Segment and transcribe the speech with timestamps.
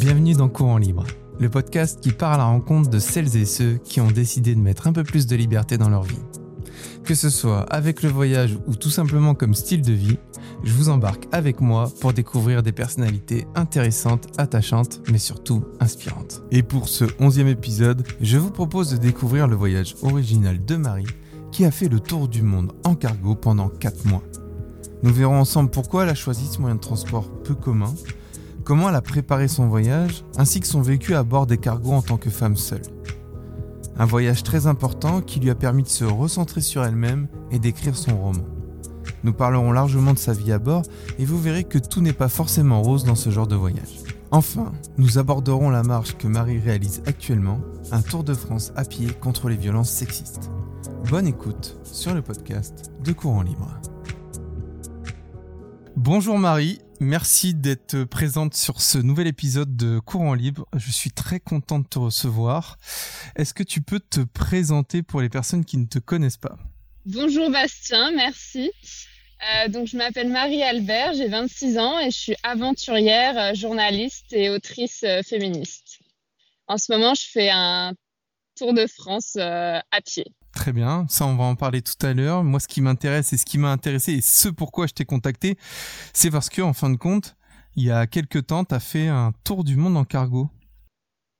[0.00, 1.04] Bienvenue dans Courant Libre,
[1.40, 4.60] le podcast qui part à la rencontre de celles et ceux qui ont décidé de
[4.60, 6.18] mettre un peu plus de liberté dans leur vie.
[7.04, 10.18] Que ce soit avec le voyage ou tout simplement comme style de vie,
[10.62, 16.42] je vous embarque avec moi pour découvrir des personnalités intéressantes, attachantes, mais surtout inspirantes.
[16.50, 21.06] Et pour ce onzième épisode, je vous propose de découvrir le voyage original de Marie,
[21.54, 24.24] qui a fait le tour du monde en cargo pendant 4 mois.
[25.04, 27.94] Nous verrons ensemble pourquoi elle a choisi ce moyen de transport peu commun,
[28.64, 32.02] comment elle a préparé son voyage, ainsi que son vécu à bord des cargos en
[32.02, 32.82] tant que femme seule.
[33.96, 37.96] Un voyage très important qui lui a permis de se recentrer sur elle-même et d'écrire
[37.96, 38.44] son roman.
[39.22, 40.82] Nous parlerons largement de sa vie à bord
[41.20, 44.00] et vous verrez que tout n'est pas forcément rose dans ce genre de voyage.
[44.32, 47.60] Enfin, nous aborderons la marche que Marie réalise actuellement,
[47.92, 50.50] un tour de France à pied contre les violences sexistes.
[50.90, 53.80] Bonne écoute sur le podcast de Courant Libre.
[55.96, 60.66] Bonjour Marie, merci d'être présente sur ce nouvel épisode de Courant Libre.
[60.76, 62.76] Je suis très content de te recevoir.
[63.36, 66.58] Est-ce que tu peux te présenter pour les personnes qui ne te connaissent pas?
[67.06, 68.70] Bonjour Bastien, merci.
[69.54, 74.32] Euh, donc je m'appelle Marie Albert, j'ai 26 ans et je suis aventurière, euh, journaliste
[74.32, 76.00] et autrice euh, féministe.
[76.66, 77.94] En ce moment, je fais un
[78.56, 80.24] tour de France à pied.
[80.54, 82.44] Très bien, ça on va en parler tout à l'heure.
[82.44, 85.58] Moi ce qui m'intéresse et ce qui m'a intéressé et ce pourquoi je t'ai contacté,
[86.12, 87.36] c'est parce que en fin de compte,
[87.76, 90.48] il y a quelques temps, tu as fait un tour du monde en cargo.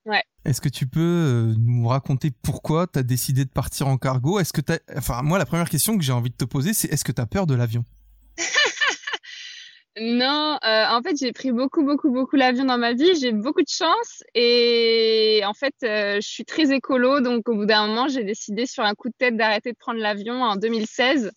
[0.05, 0.21] Ouais.
[0.43, 4.39] Est-ce que tu peux euh, nous raconter pourquoi tu as décidé de partir en cargo?
[4.39, 6.89] Est-ce que tu enfin moi la première question que j'ai envie de te poser c'est
[6.89, 7.83] est-ce que tu as peur de l'avion?
[9.97, 13.15] Non, euh, en fait, j'ai pris beaucoup, beaucoup, beaucoup l'avion dans ma vie.
[13.15, 17.21] J'ai beaucoup de chance et en fait, euh, je suis très écolo.
[17.21, 19.99] Donc, au bout d'un moment, j'ai décidé sur un coup de tête d'arrêter de prendre
[20.01, 21.31] l'avion en 2016.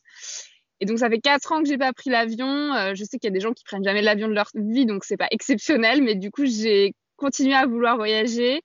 [0.81, 2.95] Et donc, ça fait quatre ans que j'ai pas pris l'avion.
[2.95, 5.05] je sais qu'il y a des gens qui prennent jamais l'avion de leur vie, donc
[5.05, 6.03] c'est pas exceptionnel.
[6.03, 8.63] Mais du coup, j'ai continué à vouloir voyager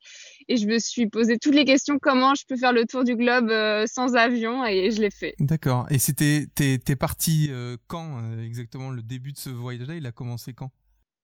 [0.48, 3.16] et je me suis posé toutes les questions comment je peux faire le tour du
[3.16, 5.36] globe euh, sans avion et je l'ai fait.
[5.40, 5.88] D'accord.
[5.90, 9.96] Et c'était t'es t'es parti euh, quand euh, exactement le début de ce voyage-là?
[9.96, 10.72] Il a commencé quand?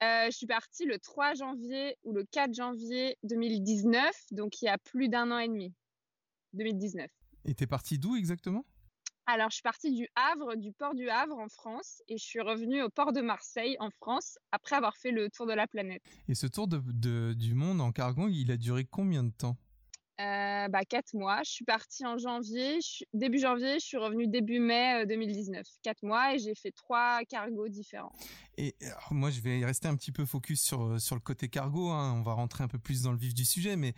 [0.02, 4.78] Je suis partie le 3 janvier ou le 4 janvier 2019, donc il y a
[4.78, 5.74] plus d'un an et demi.
[6.54, 7.08] 2019.
[7.46, 8.66] Et t'es parti d'où exactement?
[9.30, 12.42] Alors, je suis partie du Havre, du port du Havre en France, et je suis
[12.42, 16.02] revenue au port de Marseille en France après avoir fait le tour de la planète.
[16.28, 19.58] Et ce tour de, du monde en cargo, il a duré combien de temps?
[20.20, 21.42] Euh, bah, quatre mois.
[21.46, 22.80] Je suis partie en janvier,
[23.14, 25.60] début janvier, je suis revenue début mai 2019.
[25.60, 28.12] Euh, quatre mois et j'ai fait trois cargos différents.
[28.58, 28.76] Et
[29.12, 31.88] moi, je vais rester un petit peu focus sur, sur le côté cargo.
[31.90, 32.16] Hein.
[32.18, 33.94] On va rentrer un peu plus dans le vif du sujet, mais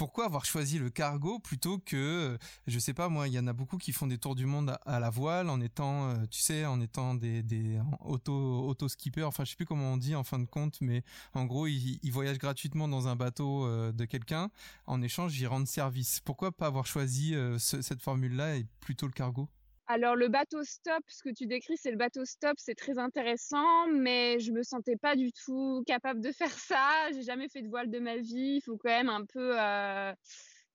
[0.00, 3.52] pourquoi avoir choisi le cargo plutôt que, je sais pas moi, il y en a
[3.52, 6.64] beaucoup qui font des tours du monde à, la voile en étant, euh, tu sais,
[6.64, 8.32] en étant des, auto,
[8.66, 11.44] auto skippers, enfin je sais plus comment on dit en fin de compte, mais en
[11.44, 14.50] gros ils, voyagent gratuitement dans un bateau euh, de quelqu'un,
[14.86, 16.20] en échange ils rendent service.
[16.20, 19.50] Pourquoi pas avoir choisi euh, cette formule-là et plutôt le cargo?
[19.90, 23.88] Alors le bateau stop, ce que tu décris, c'est le bateau stop, c'est très intéressant,
[23.88, 27.10] mais je me sentais pas du tout capable de faire ça.
[27.12, 28.58] J'ai jamais fait de voile de ma vie.
[28.58, 30.12] Il faut quand même un peu, euh,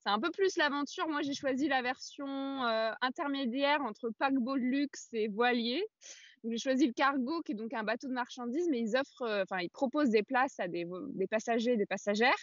[0.03, 1.07] c'est un peu plus l'aventure.
[1.07, 5.81] Moi, j'ai choisi la version euh, intermédiaire entre paquebot de luxe et voilier
[6.49, 9.43] j'ai choisi le cargo, qui est donc un bateau de marchandises, mais ils offrent, euh,
[9.43, 10.85] enfin, ils proposent des places à des,
[11.29, 12.33] passagers et des passagères.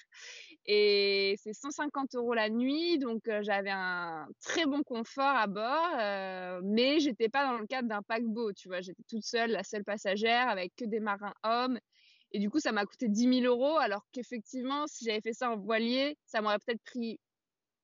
[0.66, 5.90] Et c'est 150 euros la nuit, donc euh, j'avais un très bon confort à bord,
[6.00, 8.80] euh, mais j'étais pas dans le cadre d'un paquebot, tu vois.
[8.80, 11.78] J'étais toute seule, la seule passagère, avec que des marins hommes.
[12.32, 15.50] Et du coup, ça m'a coûté 10 000 euros, alors qu'effectivement, si j'avais fait ça
[15.50, 17.20] en voilier, ça m'aurait peut-être pris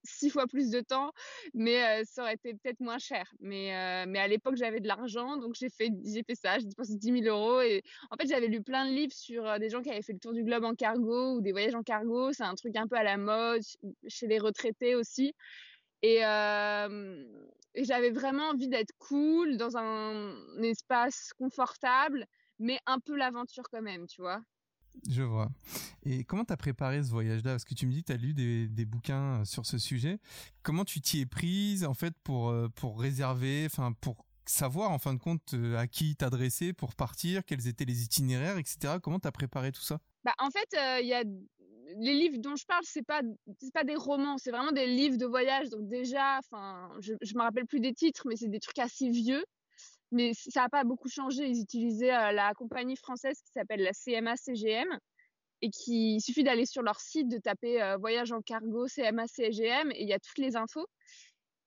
[0.08, 1.12] six fois plus de temps,
[1.54, 3.32] mais ça aurait été peut-être moins cher.
[3.40, 5.90] Mais, mais à l'époque, j'avais de l'argent, donc j'ai fait,
[6.26, 6.58] fait ça.
[6.58, 7.60] J'ai dépensé 10 000 euros.
[7.60, 10.18] Et en fait, j'avais lu plein de livres sur des gens qui avaient fait le
[10.18, 12.32] tour du globe en cargo ou des voyages en cargo.
[12.32, 13.62] C'est un truc un peu à la mode,
[14.06, 15.34] chez les retraités aussi.
[16.02, 22.26] Et, et j'avais vraiment envie d'être cool, dans un espace confortable,
[22.58, 24.40] mais un peu l'aventure quand même, tu vois.
[25.06, 25.48] Je vois.
[26.04, 27.52] Et comment tu as préparé ce voyage-là?
[27.52, 30.18] Parce que tu me dis que tu as lu des, bouquins euh, sur ce sujet.
[30.62, 34.98] Comment tu t'y es prise en fait pour, euh, pour réserver, enfin pour savoir en
[34.98, 38.94] fin de compte euh, à qui t'adresser pour partir, quels étaient les itinéraires, etc.
[39.02, 39.98] Comment tu as préparé tout ça?
[40.24, 40.68] Bah, En fait,
[41.00, 41.22] il y a
[41.96, 43.22] les livres dont je parle, c'est pas
[43.72, 45.70] pas des romans, c'est vraiment des livres de voyage.
[45.70, 49.08] Donc déjà, enfin, je, je me rappelle plus des titres, mais c'est des trucs assez
[49.08, 49.44] vieux
[50.10, 51.46] mais ça n'a pas beaucoup changé.
[51.46, 54.88] Ils utilisaient euh, la compagnie française qui s'appelle la CMA-CGM
[55.60, 59.90] et qui il suffit d'aller sur leur site, de taper euh, voyage en cargo CMA-CGM
[59.92, 60.86] et il y a toutes les infos.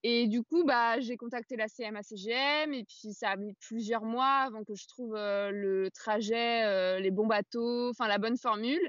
[0.04, 4.46] Et du coup, bah, j'ai contacté la CMA-CGM et puis ça a mis plusieurs mois
[4.46, 8.80] avant que je trouve le trajet, les bons bateaux, enfin la bonne formule.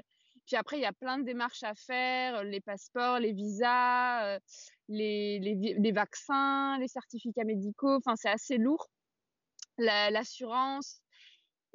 [0.46, 4.38] Puis après, il y a plein de démarches à faire, les passeports, les visas,
[4.88, 7.94] les, les, les vaccins, les certificats médicaux.
[7.94, 8.88] Enfin, c'est assez lourd.
[9.78, 11.00] L'assurance.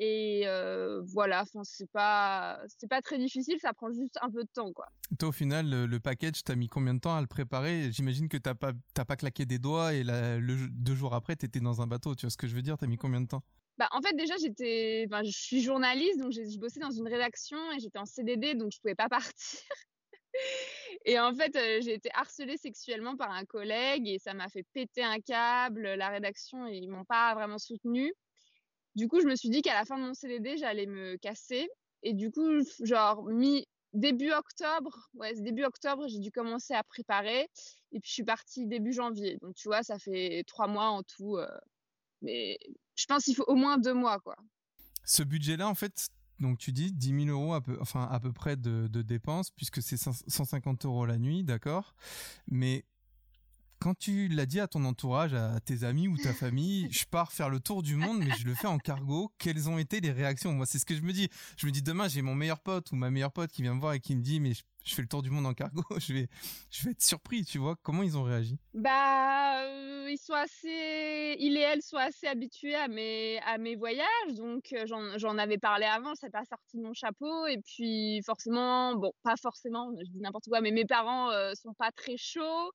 [0.02, 4.44] Et euh, voilà, enfin c'est pas c'est pas très difficile, ça prend juste un peu
[4.44, 4.88] de temps quoi.
[5.20, 7.92] Toi au final le, le package t'as mis combien de temps à le préparer?
[7.92, 11.60] J'imagine que t'as pas t'as pas claqué des doigts et le deux jours après t'étais
[11.60, 12.16] dans un bateau.
[12.16, 12.78] Tu vois ce que je veux dire?
[12.78, 13.44] T'as mis combien de temps?
[13.78, 17.58] Bah, en fait, déjà, j'étais, enfin, je suis journaliste, donc je bossais dans une rédaction
[17.72, 19.60] et j'étais en CDD, donc je pouvais pas partir.
[21.06, 24.66] et en fait, euh, j'ai été harcelée sexuellement par un collègue et ça m'a fait
[24.74, 25.82] péter un câble.
[25.96, 28.14] La rédaction, ils m'ont pas vraiment soutenue.
[28.96, 31.70] Du coup, je me suis dit qu'à la fin de mon CDD, j'allais me casser.
[32.04, 37.50] Et du coup, genre, mi début octobre, ouais, début octobre, j'ai dû commencer à préparer.
[37.92, 39.38] Et puis, je suis partie début janvier.
[39.42, 41.38] Donc, tu vois, ça fait trois mois en tout.
[41.38, 41.48] Euh,
[42.22, 42.58] mais
[42.96, 44.36] je pense qu'il faut au moins deux mois, quoi.
[45.06, 46.10] Ce budget-là, en fait,
[46.40, 49.52] donc tu dis 10 000 euros à peu, enfin à peu près de, de dépenses
[49.52, 51.96] puisque c'est 150 euros la nuit, d'accord?
[52.48, 52.86] Mais
[53.80, 57.32] quand tu l'as dit à ton entourage, à tes amis ou ta famille, je pars
[57.32, 59.32] faire le tour du monde, mais je le fais en cargo.
[59.38, 60.52] Quelles ont été les réactions?
[60.52, 61.30] Moi, c'est ce que je me dis.
[61.58, 63.80] Je me dis demain, j'ai mon meilleur pote ou ma meilleure pote qui vient me
[63.80, 65.84] voir et qui me dit, mais je, fais le tour du monde en cargo.
[66.00, 66.28] Je vais,
[66.72, 67.46] je vais être surpris.
[67.46, 68.58] Tu vois comment ils ont réagi?
[68.74, 73.76] Bah, euh, ils sont assez, il et elle sont assez habitués à mes, à mes
[73.76, 74.86] voyages, donc euh,
[75.18, 76.16] j'en avais parlé avant.
[76.16, 77.46] Ça pas sorti de mon chapeau.
[77.48, 81.74] Et puis forcément, bon, pas forcément, je dis n'importe quoi, mais mes parents euh, sont
[81.74, 82.72] pas très chauds.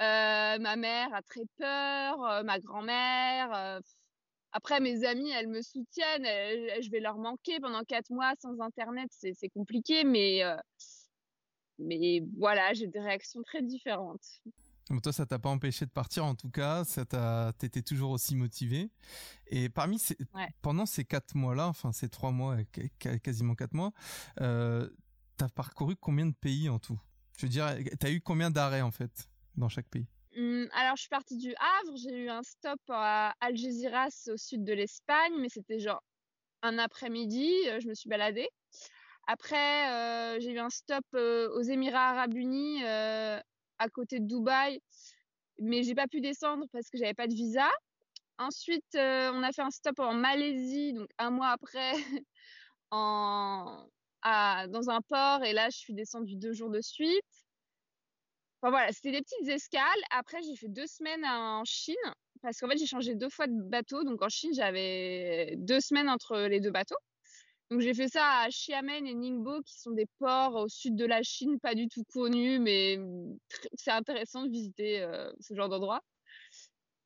[0.00, 3.54] Euh, ma mère a très peur, euh, ma grand-mère.
[3.54, 3.80] Euh,
[4.52, 6.24] après, mes amis, elles me soutiennent.
[6.24, 9.08] je vais leur manquer pendant quatre mois sans Internet.
[9.10, 10.42] C'est compliqué, mais,
[11.78, 14.42] mais voilà, j'ai des réactions très différentes.
[15.02, 16.84] toi, ça t'a pas empêché de partir, en tout cas.
[16.84, 18.92] Ça t'a, t'étais toujours aussi motivé.
[19.48, 20.16] Et parmi ces,
[20.62, 22.56] pendant ces quatre mois-là, enfin ces trois mois,
[23.22, 23.92] quasiment quatre mois,
[24.40, 24.88] euh,
[25.36, 27.00] t'as parcouru combien de pays en tout?
[27.38, 29.28] Je veux dire, t'as eu combien d'arrêts en fait?
[29.56, 30.06] Dans chaque pays?
[30.36, 34.64] Mmh, alors, je suis partie du Havre, j'ai eu un stop à Algeciras au sud
[34.64, 36.02] de l'Espagne, mais c'était genre
[36.62, 38.48] un après-midi, euh, je me suis baladée.
[39.26, 44.80] Après, euh, j'ai eu un stop euh, aux Émirats Arabes Unis, à côté de Dubaï,
[45.58, 47.68] mais j'ai pas pu descendre parce que j'avais pas de visa.
[48.38, 51.92] Ensuite, on a fait un stop en Malaisie, donc un mois après,
[52.92, 53.86] dans
[54.24, 57.43] un port, et là, je suis descendue deux jours de suite
[58.70, 59.82] voilà, c'était des petites escales.
[60.10, 61.94] Après, j'ai fait deux semaines en Chine
[62.42, 64.04] parce qu'en fait, j'ai changé deux fois de bateau.
[64.04, 66.96] Donc en Chine, j'avais deux semaines entre les deux bateaux.
[67.70, 71.06] Donc j'ai fait ça à Xiamen et Ningbo, qui sont des ports au sud de
[71.06, 72.98] la Chine, pas du tout connus, mais
[73.74, 76.00] c'est intéressant de visiter euh, ce genre d'endroit.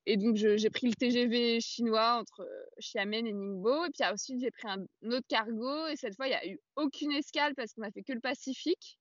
[0.06, 2.48] Et donc j'ai pris le TGV chinois entre
[2.80, 3.84] Xiamen et Ningbo.
[3.84, 5.86] Et puis ensuite, j'ai pris un autre cargo.
[5.88, 8.20] Et cette fois, il n'y a eu aucune escale parce qu'on a fait que le
[8.20, 8.98] Pacifique.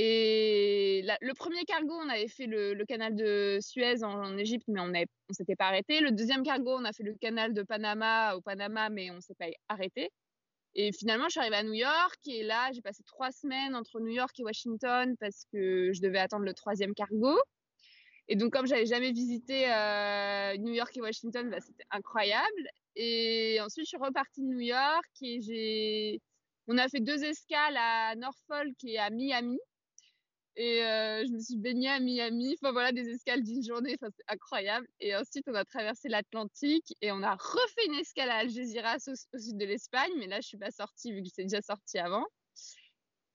[0.00, 4.86] Et le premier cargo, on avait fait le, canal de Suez en, Égypte, mais on
[4.86, 5.98] ne s'était pas arrêté.
[5.98, 9.34] Le deuxième cargo, on a fait le canal de Panama au Panama, mais on s'est
[9.34, 10.10] pas arrêté.
[10.76, 13.98] Et finalement, je suis arrivée à New York et là, j'ai passé trois semaines entre
[13.98, 17.36] New York et Washington parce que je devais attendre le troisième cargo.
[18.28, 22.70] Et donc, comme j'avais jamais visité euh, New York et Washington, bah, c'était incroyable.
[22.94, 26.20] Et ensuite, je suis repartie de New York et j'ai,
[26.68, 29.58] on a fait deux escales à Norfolk et à Miami.
[30.60, 32.56] Et euh, je me suis baignée à Miami.
[32.60, 33.94] Enfin voilà, des escales d'une journée.
[33.94, 34.88] Enfin, c'est incroyable.
[34.98, 39.38] Et ensuite, on a traversé l'Atlantique et on a refait une escale à Algeciras au,
[39.38, 40.10] sud de l'Espagne.
[40.18, 42.26] Mais là, je suis pas sortie vu que j'étais déjà sortie avant.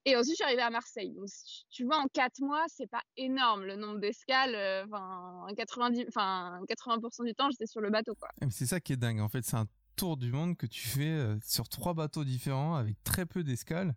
[0.03, 1.13] Et ensuite, je suis arrivée à Marseille.
[1.13, 1.29] Donc,
[1.69, 4.53] tu vois, en quatre mois, c'est pas énorme le nombre d'escales.
[4.53, 8.27] Euh, enfin, 90, enfin, 80% du temps, j'étais sur le bateau, quoi.
[8.49, 9.21] C'est ça qui est dingue.
[9.21, 12.75] En fait, c'est un tour du monde que tu fais euh, sur trois bateaux différents
[12.75, 13.95] avec très peu d'escales.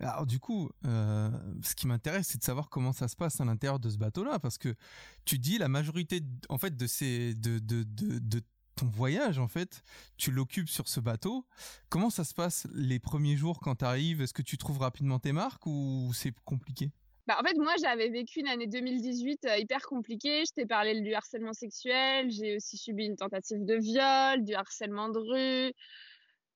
[0.00, 1.30] Alors du coup, euh,
[1.62, 4.38] ce qui m'intéresse, c'est de savoir comment ça se passe à l'intérieur de ce bateau-là,
[4.38, 4.74] parce que
[5.24, 8.40] tu dis la majorité, en fait, de ces, de, de, de,
[8.74, 9.82] ton voyage, en fait,
[10.16, 11.46] tu l'occupes sur ce bateau.
[11.90, 15.18] Comment ça se passe les premiers jours quand tu arrives Est-ce que tu trouves rapidement
[15.18, 16.90] tes marques ou c'est compliqué?
[17.26, 20.42] Bah, en fait, moi, j'avais vécu une année 2018 euh, hyper compliquée.
[20.44, 22.30] Je t'ai parlé du harcèlement sexuel.
[22.30, 25.72] J'ai aussi subi une tentative de viol, du harcèlement de rue.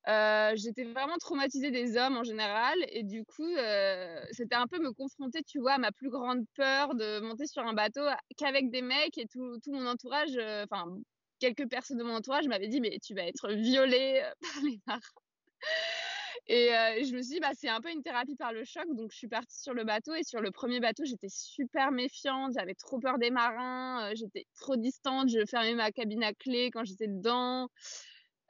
[0.09, 2.77] Euh, j'étais vraiment traumatisée des hommes en général.
[2.89, 6.45] Et du coup, euh, c'était un peu me confronter, tu vois, à ma plus grande
[6.55, 8.03] peur de monter sur un bateau
[8.37, 10.87] qu'avec des mecs et tout, mon entourage, enfin,
[11.41, 15.01] quelques personnes de mon entourage m'avaient dit, mais tu vas être violée par les marins.
[16.49, 18.85] Et euh, je me suis dit, bah, c'est un peu une thérapie par le choc.
[18.95, 20.15] Donc, je suis partie sur le bateau.
[20.15, 22.53] Et sur le premier bateau, j'étais super méfiante.
[22.57, 24.11] J'avais trop peur des marins.
[24.11, 25.29] Euh, j'étais trop distante.
[25.29, 27.69] Je fermais ma cabine à clé quand j'étais dedans.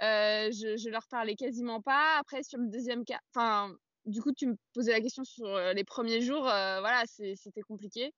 [0.03, 2.19] Euh, je, je leur parlais quasiment pas.
[2.19, 3.75] Après, sur le deuxième cas, enfin,
[4.05, 6.43] du coup, tu me posais la question sur les premiers jours.
[6.43, 8.13] voilà, c'était compliqué.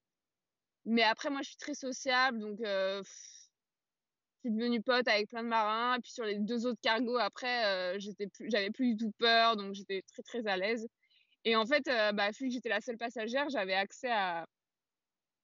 [0.84, 2.38] Mais après, moi, je suis très sociable.
[2.40, 2.60] Donc,
[4.40, 5.96] suis devenue pote avec plein de marins.
[5.96, 9.56] Et puis sur les deux autres cargos, après, euh, j'étais j'avais plus du tout peur,
[9.56, 10.86] donc j'étais très très à l'aise.
[11.44, 14.46] Et en fait, euh, bah, vu que j'étais la seule passagère, j'avais accès à,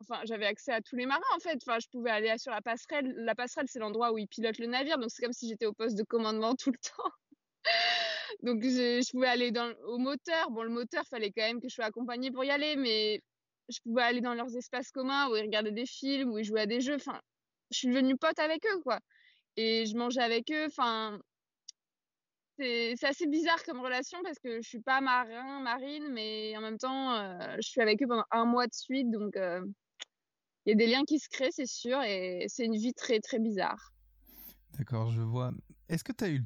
[0.09, 1.59] enfin, j'avais accès à tous les marins en fait.
[1.67, 3.13] Enfin, je pouvais aller sur la passerelle.
[3.17, 5.73] La passerelle, c'est l'endroit où ils pilotent le navire, donc c'est comme si j'étais au
[5.73, 7.11] poste de commandement tout le temps.
[8.43, 9.53] donc je, pouvais aller
[9.87, 10.51] au moteur.
[10.51, 13.21] Bon, le moteur, fallait quand même que je sois accompagnée pour y aller, mais
[13.69, 16.63] je pouvais aller dans leurs espaces communs où ils regardaient des films, où ils jouaient
[16.63, 16.97] à des jeux.
[16.97, 17.21] Enfin,
[17.71, 19.01] je suis devenue pote avec eux, quoi.
[19.57, 20.67] Et je mangeais avec eux.
[20.67, 21.19] Enfin,
[22.59, 26.79] c'est assez bizarre comme relation parce que je suis pas marin, marine, mais en même
[26.79, 29.11] temps, euh, je suis avec eux pendant un mois de suite.
[29.11, 29.61] Donc, euh,
[30.67, 32.01] y a des liens qui se créent, c'est sûr.
[32.03, 33.93] Et c'est une vie très, très bizarre.
[34.79, 35.53] D'accord, je vois.
[35.89, 36.45] Est-ce que tu as eu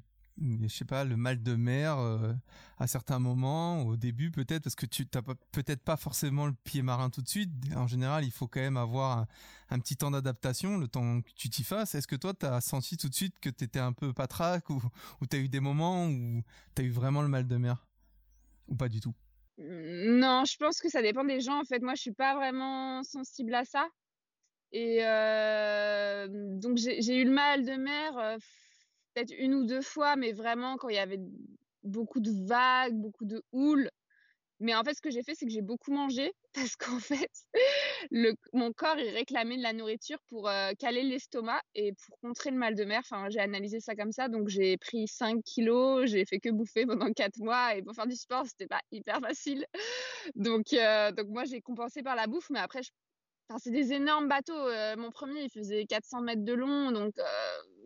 [0.62, 2.32] je sais pas, le mal de mer euh,
[2.78, 5.22] à certains moments, au début peut-être, parce que tu n'as
[5.52, 7.50] peut-être pas forcément le pied marin tout de suite.
[7.74, 9.26] En général, il faut quand même avoir
[9.70, 11.94] un, petit temps d'adaptation, le temps que tu t'y fasses.
[11.94, 14.70] Est-ce que toi, tu as senti tout de suite que tu étais un peu patraque
[14.70, 14.80] ou,
[15.20, 16.42] ou tu as eu des moments où
[16.74, 17.86] tu as eu vraiment le mal de mer?
[18.68, 19.14] Ou pas du tout?
[19.58, 21.60] Non, je pense que ça dépend des gens.
[21.60, 23.88] En fait, moi, je suis pas vraiment sensible à ça.
[24.72, 28.18] Et euh, donc, j'ai eu le mal de mer.
[28.18, 28.36] Euh,
[29.14, 31.20] peut-être une ou deux fois, mais vraiment quand il y avait
[31.82, 33.88] beaucoup de vagues, beaucoup de houle.
[34.60, 37.30] Mais en fait, ce que j'ai fait, c'est que j'ai beaucoup mangé parce qu'en fait,
[38.52, 42.56] mon corps, il réclamait de la nourriture pour euh, caler l'estomac et pour contrer le
[42.56, 43.00] mal de mer.
[43.00, 44.28] Enfin, j'ai analysé ça comme ça.
[44.28, 48.08] Donc, j'ai pris 5 kilos, j'ai fait que bouffer pendant 4 mois et pour faire
[48.08, 49.64] du sport, c'était pas hyper facile.
[50.34, 50.66] Donc,
[51.16, 52.80] donc moi, j'ai compensé par la bouffe, mais après,
[53.48, 54.52] Enfin, c'est des énormes bateaux.
[54.52, 57.14] Euh, mon premier, il faisait 400 mètres de long, donc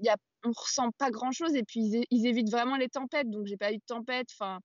[0.00, 3.31] il y a on ressent pas grand chose et puis ils, évitent vraiment les tempêtes
[3.31, 4.61] donc j'ai pas eu de tempête enfin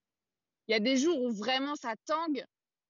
[0.68, 2.44] il y a des jours où vraiment ça tangue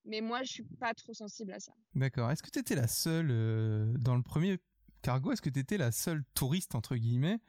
[0.05, 2.87] mais moi je suis pas trop sensible à ça d'accord est-ce que tu étais la
[2.87, 4.59] seule euh, dans le premier
[5.01, 7.39] cargo est-ce que tu étais la seule touriste entre guillemets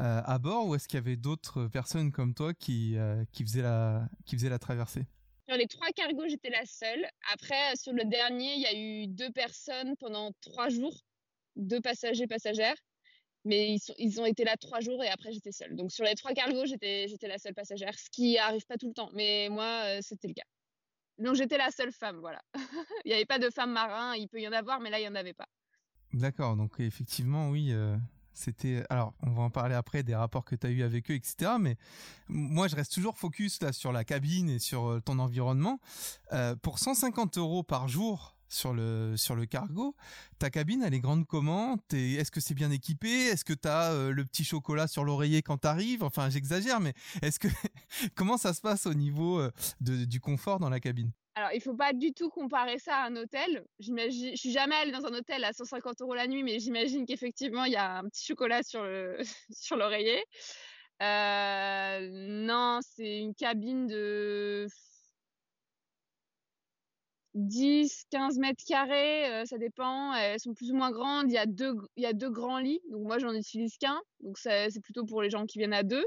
[0.00, 3.44] euh, à bord ou est-ce qu'il y avait d'autres personnes comme toi qui euh, qui
[3.44, 5.06] faisaient la qui faisaient la traversée?
[5.48, 7.06] Sur les trois cargos, j'étais la seule.
[7.32, 11.04] Après, sur le dernier, il y a eu deux personnes pendant trois jours,
[11.56, 12.76] deux passagers passagères
[13.44, 15.76] mais ils, ont été là trois jours et après j'étais seule.
[15.76, 18.94] Donc sur les trois cargos, j'étais, la seule passagère, ce qui arrive pas tout le
[18.94, 20.44] temps, mais moi euh, c'était le cas.
[21.18, 22.40] Donc j'étais la seule femme, voilà.
[23.04, 25.02] il n'y avait pas de femme marin, il peut y en avoir, mais là il
[25.02, 25.48] n'y en avait pas.
[26.12, 27.96] D'accord, donc effectivement, oui, euh,
[28.34, 28.84] c'était.
[28.90, 31.52] Alors, on va en parler après des rapports que tu as eu avec eux, etc.
[31.58, 31.76] Mais
[32.28, 35.80] moi, je reste toujours focus là sur la cabine et sur euh, ton environnement.
[36.62, 39.94] pour 150 euros par jour, sur le sur le cargo.
[40.38, 41.76] Ta cabine, elle est grande comment?
[41.92, 43.08] Est-ce que c'est bien équipé?
[43.08, 46.80] Est-ce que tu as euh, le petit chocolat sur l'oreiller quand tu arrives Enfin, j'exagère,
[46.80, 47.48] mais est-ce que
[48.14, 49.50] comment ça se passe au niveau euh,
[49.80, 51.10] du confort dans la cabine?
[51.36, 53.64] Alors, il faut pas du tout comparer ça à un hôtel.
[53.80, 57.64] Je suis jamais allée dans un hôtel à 150 euros la nuit, mais j'imagine qu'effectivement,
[57.64, 58.82] il y a un petit chocolat sur
[59.76, 60.22] l'oreiller.
[61.02, 64.68] Euh, non, c'est une cabine de
[67.34, 70.14] 10, 15 mètres carrés, euh, ça dépend.
[70.14, 71.30] Elles sont plus ou moins grandes.
[71.30, 72.80] Il y a deux, il y a deux grands lits.
[72.90, 74.00] Donc moi, j'en utilise qu'un.
[74.20, 76.04] Donc c'est plutôt pour les gens qui viennent à deux.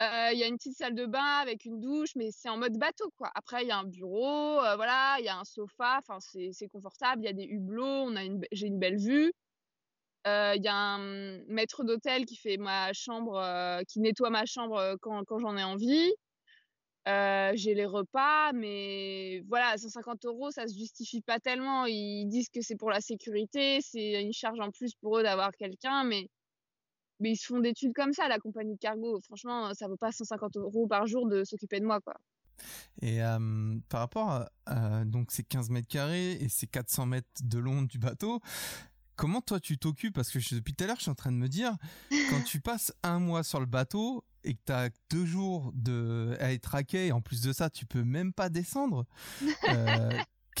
[0.00, 2.78] Il y a une petite salle de bain avec une douche, mais c'est en mode
[2.78, 3.30] bateau, quoi.
[3.34, 5.98] Après, il y a un bureau, voilà, il y a un sofa.
[5.98, 7.22] Enfin, c'est confortable.
[7.22, 8.10] Il y a des hublots.
[8.52, 9.32] J'ai une belle vue.
[10.26, 15.24] Il y a un maître d'hôtel qui fait ma chambre, qui nettoie ma chambre quand,
[15.24, 16.12] quand j'en ai envie.
[17.06, 21.84] J'ai les repas, mais voilà, 150 euros, ça se justifie pas tellement.
[21.86, 25.52] Ils disent que c'est pour la sécurité, c'est une charge en plus pour eux d'avoir
[25.52, 26.28] quelqu'un, mais
[27.20, 29.20] mais ils se font des études comme ça, la compagnie de cargo.
[29.20, 32.14] Franchement, ça vaut pas 150 euros par jour de s'occuper de moi, quoi.
[33.00, 37.58] Et euh, par rapport à, donc ces 15 mètres carrés et ces 400 mètres de
[37.58, 38.40] long du bateau,
[39.16, 40.14] comment toi tu t'occupes?
[40.14, 41.76] Parce que depuis tout à l'heure, je suis en train de me dire,
[42.10, 46.36] quand tu passes un mois sur le bateau, et que tu as deux jours de,
[46.40, 49.06] à être raqué, et en plus de ça, tu peux même pas descendre.
[49.68, 50.10] Euh,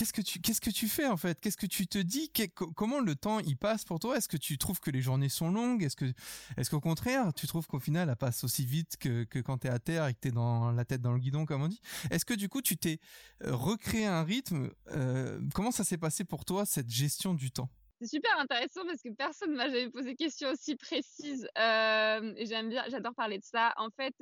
[0.00, 1.40] qu'est-ce que tu fais en fait?
[1.40, 2.30] Qu'est-ce que tu te dis?
[2.76, 4.16] Comment le temps il passe pour toi?
[4.16, 5.82] Est-ce que tu trouves que les journées sont longues?
[5.82, 6.12] Est-ce que
[6.56, 9.68] est-ce qu'au contraire tu trouves qu'au final elle passe aussi vite que que quand t'es
[9.68, 11.80] à terre et que t'es dans la tête dans le guidon comme on dit?
[12.10, 12.98] Est-ce que du coup tu t'es
[13.44, 17.70] euh, recréé un rythme euh, Comment ça s'est passé pour toi cette gestion du temps?
[18.00, 21.46] C'est super intéressant parce que personne m'a jamais posé question aussi précise.
[21.58, 23.74] Euh, j'aime bien, j'adore parler de ça.
[23.76, 24.14] En fait,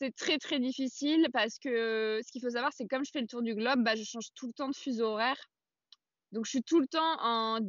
[0.00, 3.26] c'est très très difficile parce que ce qu'il faut savoir, c'est comme je fais le
[3.26, 5.36] tour du globe, bah, je change tout le temps de fuseau horaire.
[6.32, 7.60] Donc je suis tout le temps en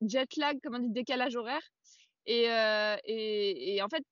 [0.00, 1.60] jet lag, comme on dit, décalage horaire.
[2.24, 4.02] Et, euh, et, et en fait,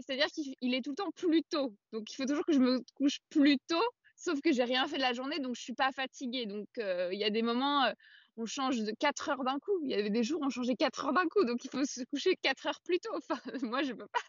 [0.00, 1.72] c'est-à-dire qu'il est tout le temps plus tôt.
[1.92, 3.84] Donc il faut toujours que je me couche plus tôt,
[4.16, 6.46] sauf que j'ai rien fait de la journée, donc je suis pas fatiguée.
[6.46, 7.92] Donc euh, il y a des moments, euh,
[8.36, 9.78] on change de 4 heures d'un coup.
[9.84, 11.84] Il y avait des jours où on changeait 4 heures d'un coup, donc il faut
[11.84, 13.18] se coucher 4 heures plus tôt.
[13.62, 14.20] Moi je peux pas.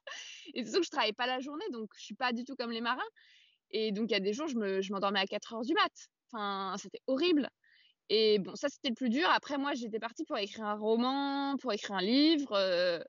[0.53, 2.71] Et surtout que je travaille pas la journée, donc je suis pas du tout comme
[2.71, 3.01] les marins.
[3.71, 5.91] Et donc il y a des jours, je m'endormais à 4 heures du mat.
[6.31, 7.49] Enfin, c'était horrible.
[8.09, 9.27] Et bon, ça c'était le plus dur.
[9.31, 12.53] Après, moi, j'étais partie pour écrire un roman, pour écrire un livre.
[12.53, 12.99] Euh,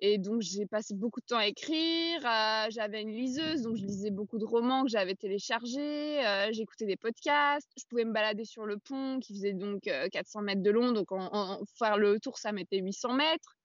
[0.00, 2.20] et donc, j'ai passé beaucoup de temps à écrire.
[2.24, 6.24] Euh, j'avais une liseuse, donc je lisais beaucoup de romans que j'avais téléchargés.
[6.24, 7.68] Euh, J'écoutais des podcasts.
[7.76, 10.92] Je pouvais me balader sur le pont qui faisait donc 400 mètres de long.
[10.92, 13.56] Donc, en, faire le tour, ça mettait 800 mètres.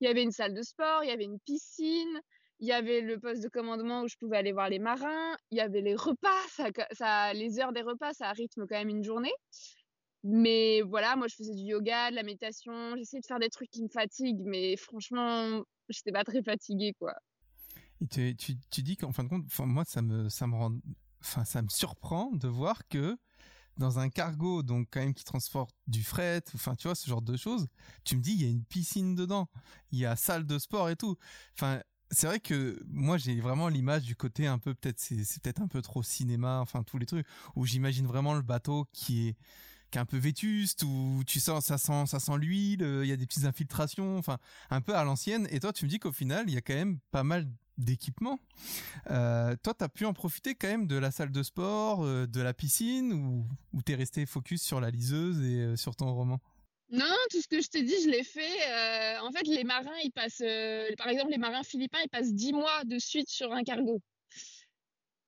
[0.00, 2.20] Il y avait une salle de sport, il y avait une piscine.
[2.60, 5.36] Il y avait le poste de commandement où je pouvais aller voir les marins.
[5.50, 6.42] Il y avait les repas.
[6.92, 9.32] Ça, les heures des repas, ça rythme quand même une journée.
[10.24, 12.96] Mais voilà, moi, je faisais du yoga, de la méditation.
[12.96, 17.14] J'essayais de faire des trucs qui me fatiguent, mais franchement, j'étais pas très fatiguée, quoi.
[18.00, 20.76] Et tu, tu, tu dis qu'en fin de compte, moi, ça me, ça me rend,
[21.20, 23.16] enfin, ça me surprend de voir que
[23.76, 27.22] dans un cargo, donc quand même qui transporte du fret, enfin, tu vois, ce genre
[27.22, 27.68] de choses,
[28.04, 29.48] tu me dis, il y a une piscine dedans,
[29.92, 31.16] il y a salle de sport et tout.
[31.54, 35.42] Enfin, c'est vrai que moi j'ai vraiment l'image du côté un peu peut-être c'est, c'est
[35.42, 39.28] peut-être un peu trop cinéma enfin tous les trucs où j'imagine vraiment le bateau qui
[39.28, 39.36] est
[39.90, 43.12] qui est un peu vétuste où tu sens ça sent ça sent l'huile, il y
[43.12, 44.38] a des petites infiltrations, enfin
[44.70, 45.48] un peu à l'ancienne.
[45.50, 47.46] Et toi, tu me dis qu'au final, il y a quand même pas mal
[47.78, 48.40] d'équipements.
[49.10, 52.40] Euh, toi, t'as pu en profiter quand même de la salle de sport, euh, de
[52.40, 56.40] la piscine, ou, ou t'es resté focus sur la liseuse et euh, sur ton roman?
[56.90, 58.40] Non, tout ce que je t'ai dit, je l'ai fait.
[58.40, 62.32] Euh, en fait, les marins, ils passent, euh, par exemple, les marins philippins, ils passent
[62.32, 64.00] dix mois de suite sur un cargo.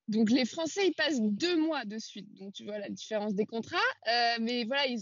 [0.07, 2.27] Donc les Français, ils passent deux mois de suite.
[2.33, 3.77] Donc tu vois la différence des contrats.
[4.07, 4.99] Euh, mais voilà, ils,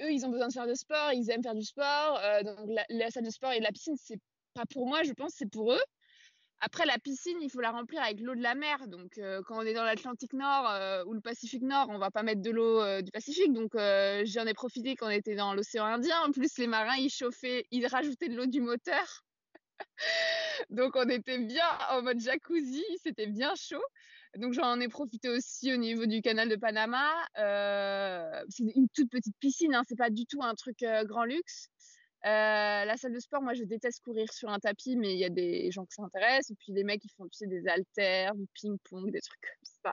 [0.00, 2.18] eux, ils ont besoin de faire de sport, ils aiment faire du sport.
[2.22, 4.20] Euh, donc la, salle de sport et la piscine, c'est
[4.54, 5.82] pas pour moi, je pense, c'est pour eux.
[6.60, 8.88] Après, la piscine, il faut la remplir avec l'eau de la mer.
[8.88, 12.22] Donc euh, quand on est dans l'Atlantique Nord ou le Pacifique Nord, on va pas
[12.22, 13.52] mettre de l'eau du Pacifique.
[13.52, 16.16] Donc j'en ai profité quand on était dans l'océan Indien.
[16.26, 19.24] En plus, les marins, ils chauffaient, ils rajoutaient de l'eau du moteur.
[20.70, 23.84] donc on était bien en mode jacuzzi, c'était bien chaud.
[24.36, 27.08] Donc j'en ai profité aussi au niveau du canal de Panama.
[27.38, 31.24] Euh, c'est une toute petite piscine, hein, c'est pas du tout un truc euh, grand
[31.24, 31.68] luxe.
[32.24, 35.24] Euh, la salle de sport, moi je déteste courir sur un tapis, mais il y
[35.24, 36.50] a des gens qui s'intéressent.
[36.50, 39.92] Et puis les mecs ils font tu des haltères, du ping-pong, des trucs comme ça.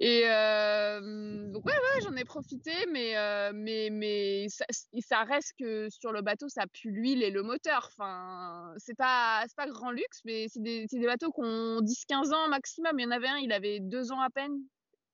[0.00, 5.88] Et euh, donc ouais, ouais, j'en ai profité, mais euh, mais mais ça, reste que
[5.90, 7.90] sur le bateau, ça pue l'huile et le moteur.
[7.92, 12.32] Enfin, c'est pas c'est pas grand luxe, mais c'est des des bateaux qui ont 10-15
[12.32, 12.96] ans maximum.
[12.98, 14.56] Il y en avait un, il avait deux ans à peine.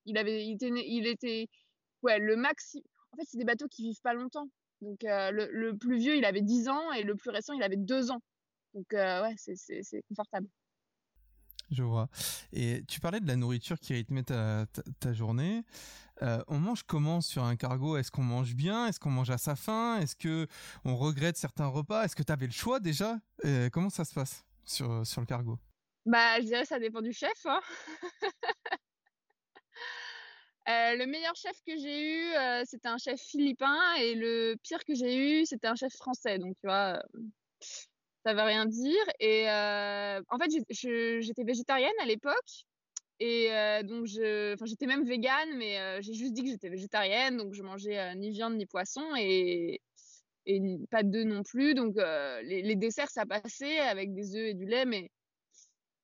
[0.04, 1.48] Il avait il était il était
[2.02, 2.84] ouais le maxi.
[3.12, 4.48] En fait, c'est des bateaux qui vivent pas longtemps.
[4.82, 7.62] Donc euh, le, le plus vieux, il avait 10 ans et le plus récent, il
[7.62, 8.20] avait deux ans.
[8.74, 10.48] Donc ouais, c'est confortable.
[11.70, 12.08] Je vois.
[12.52, 14.66] Et tu parlais de la nourriture qui rythmait ta,
[15.12, 15.62] journée.
[16.22, 17.96] Euh, on mange comment sur un cargo?
[17.96, 18.86] Est-ce qu'on mange bien?
[18.86, 19.98] Est-ce qu'on mange à sa faim?
[20.00, 20.46] Est-ce que
[20.84, 22.04] on regrette certains repas?
[22.04, 23.18] Est-ce que tu avais le choix déjà?
[23.44, 25.58] Euh, Comment ça se passe sur, sur le cargo?
[26.06, 27.46] Bah, je dirais ça dépend du chef.
[27.46, 27.60] Hein
[30.68, 32.32] euh, le meilleur chef que j'ai eu,
[32.66, 36.38] c'était un chef philippin, et le pire que j'ai eu, c'était un chef français.
[36.38, 37.02] Donc, tu vois,
[38.24, 39.04] ça veut rien dire.
[39.20, 40.50] Et euh, en fait,
[41.20, 42.64] j'étais végétarienne à l'époque.
[43.20, 47.36] Et euh, donc, j'étais même végane, mais euh, j'ai juste dit que j'étais végétarienne.
[47.36, 49.80] Donc, je mangeais ni viande ni poisson et,
[50.46, 50.60] et
[50.90, 51.74] pas d'œufs non plus.
[51.74, 51.96] Donc,
[52.42, 54.86] les, desserts, ça passait avec des œufs et du lait.
[54.86, 55.10] Mais,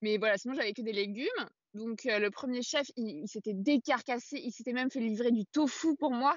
[0.02, 1.48] mais voilà, sinon, j'avais que des légumes.
[1.72, 4.38] Donc, le premier chef, il, s'était décarcassé.
[4.38, 6.36] Il s'était même fait livrer du tofu pour moi.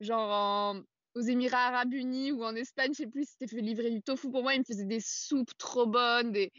[0.00, 0.82] Genre en,
[1.16, 4.30] aux Émirats Arabes Unis ou en Espagne, je sais plus, c'était fait livrer du tofu
[4.30, 4.54] pour moi.
[4.54, 6.52] Il me faisait des soupes trop bonnes, des,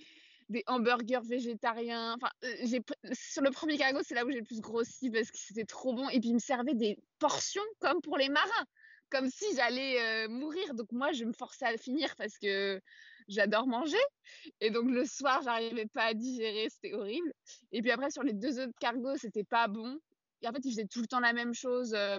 [0.65, 2.15] hamburgers végétariens.
[2.15, 2.31] Enfin,
[2.63, 2.81] j'ai,
[3.13, 5.93] sur le premier cargo, c'est là où j'ai le plus grossi parce que c'était trop
[5.93, 6.09] bon.
[6.09, 8.65] Et puis, il me servait des portions comme pour les marins,
[9.11, 10.73] comme si j'allais euh, mourir.
[10.73, 12.81] Donc, moi, je me forçais à finir parce que
[13.27, 14.01] j'adore manger.
[14.59, 17.31] Et donc, le soir, j'arrivais pas à digérer, c'était horrible.
[17.71, 19.99] Et puis après, sur les deux autres cargos, c'était pas bon.
[20.41, 21.93] Et en fait, ils faisaient tout le temps la même chose.
[21.93, 22.17] Euh,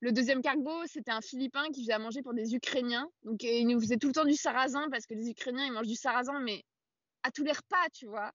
[0.00, 3.08] le deuxième cargo, c'était un Philippin qui faisait à manger pour des Ukrainiens.
[3.24, 5.86] Donc, il nous faisait tout le temps du sarrasin parce que les Ukrainiens, ils mangent
[5.86, 6.62] du sarrasin, mais
[7.22, 8.32] à tous les repas, tu vois.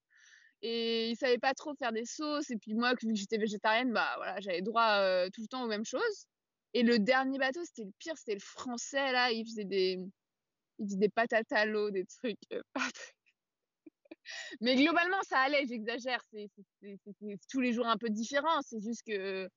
[0.63, 2.49] Et il savait pas trop faire des sauces.
[2.49, 5.63] Et puis moi, vu que j'étais végétarienne, bah voilà, j'avais droit euh, tout le temps
[5.63, 6.25] aux mêmes choses.
[6.73, 9.31] Et le dernier bateau, c'était le pire, c'était le français, là.
[9.31, 9.99] Il faisait des,
[10.79, 12.61] il faisait des patates à l'eau, des trucs euh.
[14.61, 16.23] Mais globalement, ça allait, j'exagère.
[16.31, 16.49] C'est
[17.49, 18.61] tous les jours un peu différent.
[18.61, 19.49] C'est juste que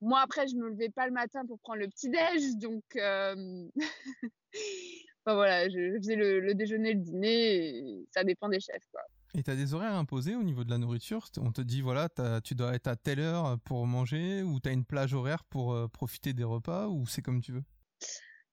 [0.00, 2.56] moi, après, je me levais pas le matin pour prendre le petit-déj.
[2.56, 3.68] Donc, euh...
[5.24, 7.78] enfin, voilà, je faisais le, déjeuner, le dîner.
[7.78, 9.02] Et ça dépend des chefs, quoi.
[9.34, 11.28] Et tu as des horaires imposés au niveau de la nourriture?
[11.38, 12.08] On te dit, voilà,
[12.42, 15.74] tu dois être à telle heure pour manger ou tu as une plage horaire pour
[15.74, 17.64] euh, profiter des repas ou c'est comme tu veux?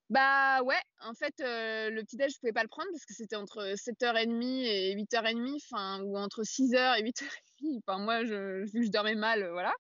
[0.10, 3.38] Bah ouais, en fait, euh, le petit-déj, je pouvais pas le prendre parce que c'était
[3.38, 7.80] entre 7h30 et 8h30, enfin, ou entre 6h et 8h30.
[7.88, 9.74] Enfin, moi, je, vu que je dormais mal, voilà.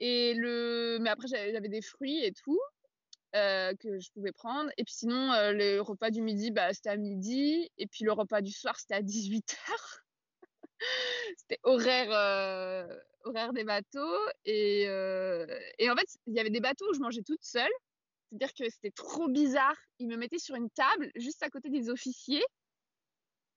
[0.00, 2.60] Et le, mais après, j'avais des fruits et tout
[3.34, 4.70] euh, que je pouvais prendre.
[4.76, 7.70] Et puis sinon, le repas du midi, bah, c'était à midi.
[7.78, 9.56] Et puis le repas du soir, c'était à 18h.
[11.38, 12.88] c'était horaire,
[13.24, 14.28] horaire des bateaux.
[14.44, 17.72] Et, et en fait, il y avait des bateaux où je mangeais toute seule.
[18.28, 19.76] C'est-à-dire que c'était trop bizarre.
[19.98, 22.44] Ils me mettaient sur une table juste à côté des officiers.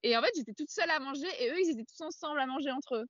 [0.02, 2.46] Et en fait, j'étais toute seule à manger et eux, ils étaient tous ensemble à
[2.46, 3.06] manger entre eux.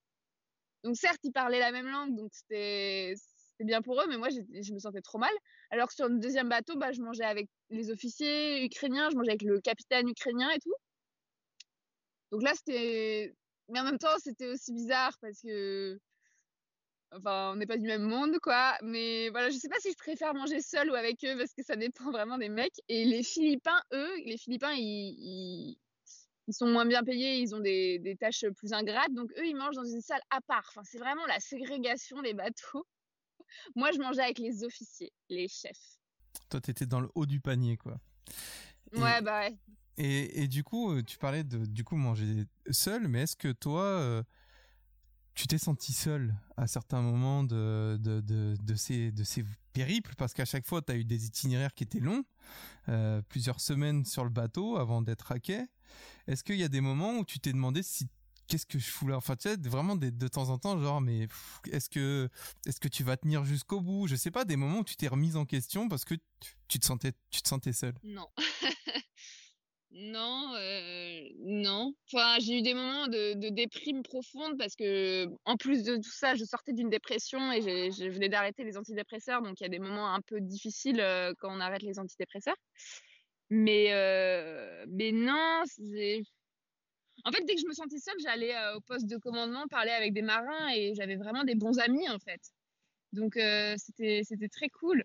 [0.85, 3.15] Donc certes, ils parlaient la même langue, donc c'était
[3.61, 5.33] bien pour eux, mais moi, je me sentais trop mal.
[5.71, 9.31] Alors que sur le deuxième bateau, bah, je mangeais avec les officiers ukrainiens, je mangeais
[9.31, 10.75] avec le capitaine ukrainien et tout.
[12.33, 13.35] Donc là, c'était...
[13.69, 15.99] Mais en même temps, c'était aussi bizarre parce que
[17.13, 18.77] Enfin, on n'est pas du même monde, quoi.
[18.83, 21.63] Mais voilà, je sais pas si je préfère manger seule ou avec eux parce que
[21.65, 22.81] ça dépend vraiment des mecs.
[22.89, 25.77] Et les Philippins, eux, les Philippins, ils,
[26.53, 29.13] sont moins bien payés, ils ont des, des, tâches plus ingrates.
[29.13, 30.65] Donc, eux, ils mangent dans une salle à part.
[30.69, 32.87] Enfin, c'est vraiment la ségrégation des bateaux.
[33.77, 35.99] Moi, je mangeais avec les officiers, les chefs.
[36.49, 37.97] Toi, t'étais dans le haut du panier, quoi.
[38.93, 39.57] ouais, bah ouais.
[39.97, 43.53] Et, et, du coup, euh, tu parlais de du coup manger seul, mais est-ce que
[43.53, 44.23] toi, euh,
[45.35, 50.15] tu t'es senti seul à certains moments de, de, de, de, ces, de ces périples?
[50.17, 52.25] Parce qu'à chaque fois, tu as eu des itinéraires qui étaient longs,
[52.89, 55.67] euh, plusieurs semaines sur le bateau avant d'être à quai.
[56.27, 58.09] Est-ce qu'il y a des moments où tu t'es demandé si
[58.47, 59.17] qu'est-ce que je fous là?
[59.17, 61.29] Enfin, tu sais, vraiment de temps en temps, genre, mais
[61.71, 62.29] est-ce que
[62.67, 64.07] est-ce que tu vas tenir jusqu'au bout?
[64.07, 66.15] Je sais pas, des moments où tu t'es remise en question parce que
[66.69, 67.95] tu te sentais tu te sentais seul.
[68.03, 68.29] Non.
[69.93, 71.93] Non, euh, non.
[72.07, 76.13] Enfin, j'ai eu des moments de, de, déprime profonde parce que, en plus de tout
[76.13, 79.43] ça, je sortais d'une dépression et je venais d'arrêter les antidépresseurs.
[79.43, 82.57] Donc, il y a des moments un peu difficiles euh, quand on arrête les antidépresseurs.
[83.51, 85.65] Mais, euh, mais non.
[87.25, 89.91] En fait, dès que je me sentais seule, j'allais euh, au poste de commandement parler
[89.91, 92.41] avec des marins et j'avais vraiment des bons amis, en fait.
[93.13, 95.05] Donc, euh, c'était très cool.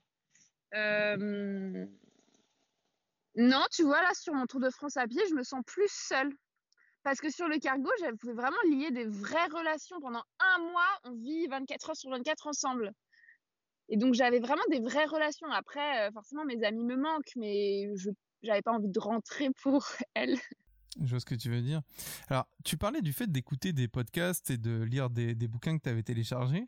[0.76, 1.86] Euh,
[3.36, 5.92] non, tu vois, là, sur mon Tour de France à pied, je me sens plus
[5.92, 6.32] seule.
[7.04, 10.00] Parce que sur le cargo, j'avais vraiment lié des vraies relations.
[10.00, 12.92] Pendant un mois, on vit 24 heures sur 24 ensemble.
[13.90, 15.48] Et donc, j'avais vraiment des vraies relations.
[15.52, 18.10] Après, forcément, mes amis me manquent, mais je
[18.50, 20.38] n'avais pas envie de rentrer pour elles.
[21.02, 21.82] Je vois ce que tu veux dire.
[22.30, 25.84] Alors, tu parlais du fait d'écouter des podcasts et de lire des, des bouquins que
[25.84, 26.68] tu avais téléchargés.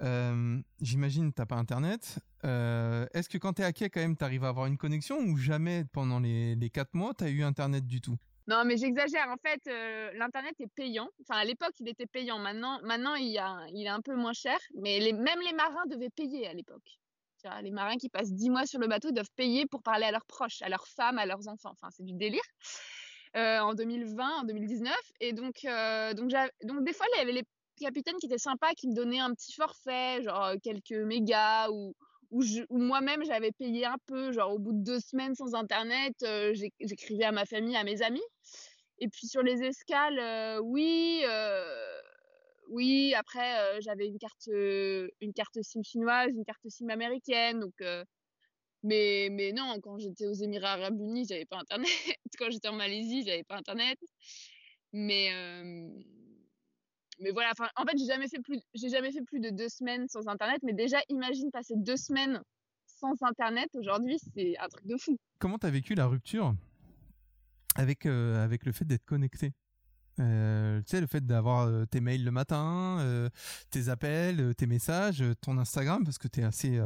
[0.00, 2.18] Euh, J'imagine t'as pas internet.
[2.44, 5.84] Euh, Est-ce que quand t'es hacké quand même t'arrives à avoir une connexion ou jamais
[5.92, 8.16] pendant les, les 4 mois t'as eu internet du tout?
[8.46, 9.28] Non mais j'exagère.
[9.28, 11.08] En fait, euh, l'internet est payant.
[11.20, 12.38] Enfin à l'époque il était payant.
[12.38, 14.58] Maintenant, maintenant il, y a, il est un peu moins cher.
[14.80, 16.98] Mais les, même les marins devaient payer à l'époque.
[17.62, 20.26] Les marins qui passent 10 mois sur le bateau doivent payer pour parler à leurs
[20.26, 21.70] proches, à leurs femmes, à leurs enfants.
[21.72, 22.42] Enfin c'est du délire.
[23.36, 24.94] Euh, en 2020, en 2019.
[25.20, 26.30] Et donc, euh, donc,
[26.84, 27.44] des fois, il y avait les
[27.80, 31.94] capitaine qui était sympa, qui me donnait un petit forfait, genre euh, quelques mégas ou,
[32.32, 36.16] ou, moi-même j'avais payé un peu, genre au bout de deux semaines sans internet,
[36.80, 38.24] j'écrivais à ma famille, à mes amis.
[38.98, 41.22] Et puis sur les escales, oui,
[42.68, 43.14] oui.
[43.14, 47.74] Après j'avais une carte, une carte SIM chinoise, une carte SIM américaine, donc.
[48.82, 51.88] mais mais non, quand j'étais aux Émirats Arabes Unis, j'avais pas internet.
[52.38, 53.98] quand j'étais en Malaisie, j'avais pas internet.
[54.92, 55.30] Mais
[57.20, 60.28] mais voilà, en fait, j'ai jamais fait plus, jamais fait plus de deux semaines sans
[60.28, 60.60] internet.
[60.62, 62.40] Mais déjà, imagine passer deux semaines
[62.86, 65.16] sans internet aujourd'hui, c'est un truc de fou.
[65.38, 66.54] Comment t'as vécu la rupture
[67.76, 69.52] avec avec le fait d'être connecté?
[70.20, 73.28] Euh, tu sais, le fait d'avoir euh, tes mails le matin,
[73.70, 76.80] tes appels, tes messages, ton Instagram, parce que tu es assez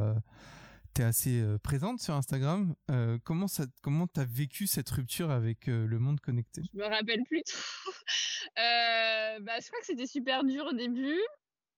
[0.93, 2.75] tu es assez euh, présente sur Instagram.
[2.91, 6.61] Euh, comment ça, comment t'as vécu cette rupture avec euh, le monde connecté?
[6.73, 7.91] Je me rappelle plus trop.
[8.55, 11.19] bah, je crois que c'était super dur au début,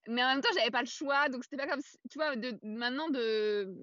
[0.08, 2.58] mais en même temps, j'avais pas le choix, donc c'était pas comme, tu vois, de,
[2.62, 3.74] maintenant de,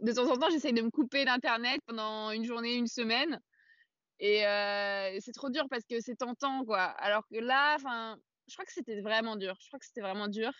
[0.00, 3.40] de temps en temps, j'essaye de me couper d'internet pendant une journée, une semaine,
[4.20, 6.82] et c'est trop dur parce que c'est tentant, quoi.
[6.82, 9.56] Alors que là, enfin, je crois que c'était vraiment dur.
[9.60, 10.52] Je crois que c'était vraiment dur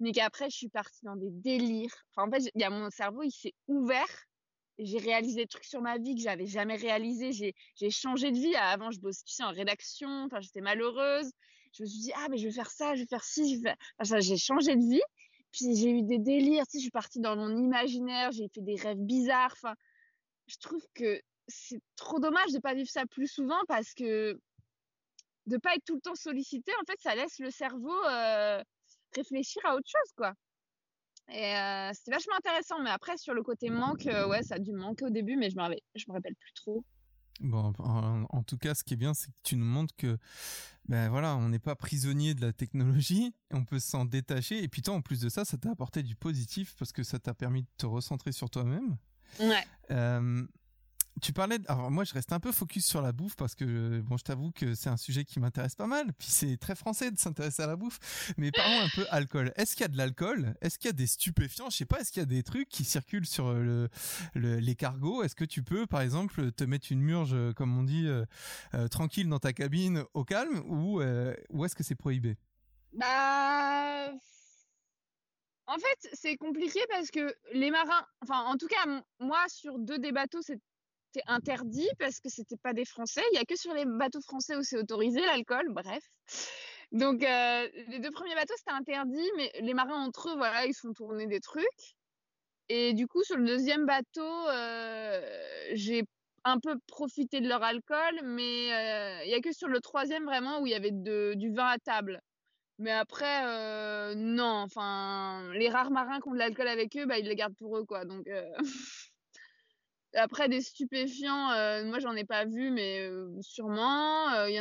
[0.00, 1.94] mais qu'après je suis partie dans des délires.
[2.10, 4.26] Enfin, en fait, il y a mon cerveau, il s'est ouvert
[4.78, 7.32] j'ai réalisé des trucs sur ma vie que j'avais jamais réalisé.
[7.76, 8.54] J'ai changé de vie.
[8.56, 10.08] Avant, je bossais, en rédaction.
[10.24, 11.30] Enfin, j'étais malheureuse.
[11.72, 13.62] Je me suis dit, ah, mais je vais faire ça, je vais faire ci,
[13.98, 15.02] Enfin, j'ai changé de vie.
[15.52, 16.64] Puis j'ai eu des délires.
[16.66, 18.32] Tu sais, je suis partie dans mon imaginaire.
[18.32, 19.52] J'ai fait des rêves bizarres.
[19.52, 19.74] Enfin,
[20.46, 24.38] je trouve que c'est trop dommage de pas vivre ça plus souvent parce que
[25.46, 28.62] de pas être tout le temps sollicité, en fait, ça laisse le cerveau euh,
[29.14, 30.32] réfléchir à autre chose, quoi.
[31.30, 32.80] Et euh, c'était vachement intéressant.
[32.82, 35.36] Mais après, sur le côté manque, euh, ouais, ça a dû me manquer au début,
[35.36, 36.84] mais je me je me rappelle plus trop.
[37.40, 40.18] Bon, en, tout cas, ce qui est bien, c'est que tu nous montres que,
[40.88, 44.62] ben voilà, on n'est pas prisonnier de la technologie, on peut s'en détacher.
[44.62, 47.18] Et puis toi, en plus de ça, ça t'a apporté du positif parce que ça
[47.18, 48.96] t'a permis de te recentrer sur toi-même.
[49.40, 49.64] Ouais.
[49.90, 50.46] Euh,
[51.22, 51.58] tu parlais.
[51.68, 54.50] Alors moi, je reste un peu focus sur la bouffe parce que bon, je t'avoue
[54.52, 56.12] que c'est un sujet qui m'intéresse pas mal.
[56.14, 57.98] Puis c'est très français de s'intéresser à la bouffe.
[58.36, 59.52] Mais parlons un peu alcool.
[59.56, 60.54] Est-ce qu'il y a de l'alcool?
[60.60, 61.70] Est-ce qu'il y a des stupéfiants?
[61.70, 62.00] Je sais pas.
[62.00, 63.88] Est-ce qu'il y a des trucs qui circulent sur le,
[64.34, 65.22] les cargos?
[65.22, 68.24] Est-ce que tu peux, par exemple, te mettre une murge, comme on dit, euh,
[68.74, 72.36] euh, tranquille dans ta cabine, au calme, ou euh, ou est-ce que c'est prohibé?
[72.92, 74.10] Bah.
[75.66, 78.84] En fait, c'est compliqué parce que les marins, enfin, en tout cas,
[79.18, 80.60] moi, sur deux des bateaux, c'est
[81.26, 83.22] interdit parce que c'était pas des Français.
[83.32, 85.66] Il y a que sur les bateaux français où c'est autorisé l'alcool.
[85.70, 86.02] Bref.
[86.94, 90.74] Donc euh, les deux premiers bateaux c'était interdit, mais les marins entre eux, voilà, ils
[90.74, 91.96] font tourner des trucs.
[92.68, 95.20] Et du coup sur le deuxième bateau, euh,
[95.72, 96.04] j'ai
[96.44, 100.24] un peu profité de leur alcool, mais euh, il y a que sur le troisième
[100.24, 102.20] vraiment où il y avait du vin à table.
[102.78, 107.26] Mais après, non, enfin, les rares marins qui ont de l'alcool avec eux, bah, ils
[107.26, 108.04] les gardent pour eux, quoi.
[108.04, 108.28] Donc,
[110.16, 114.30] Après des stupéfiants, euh, moi j'en ai pas vu, mais euh, sûrement.
[114.34, 114.54] Euh, il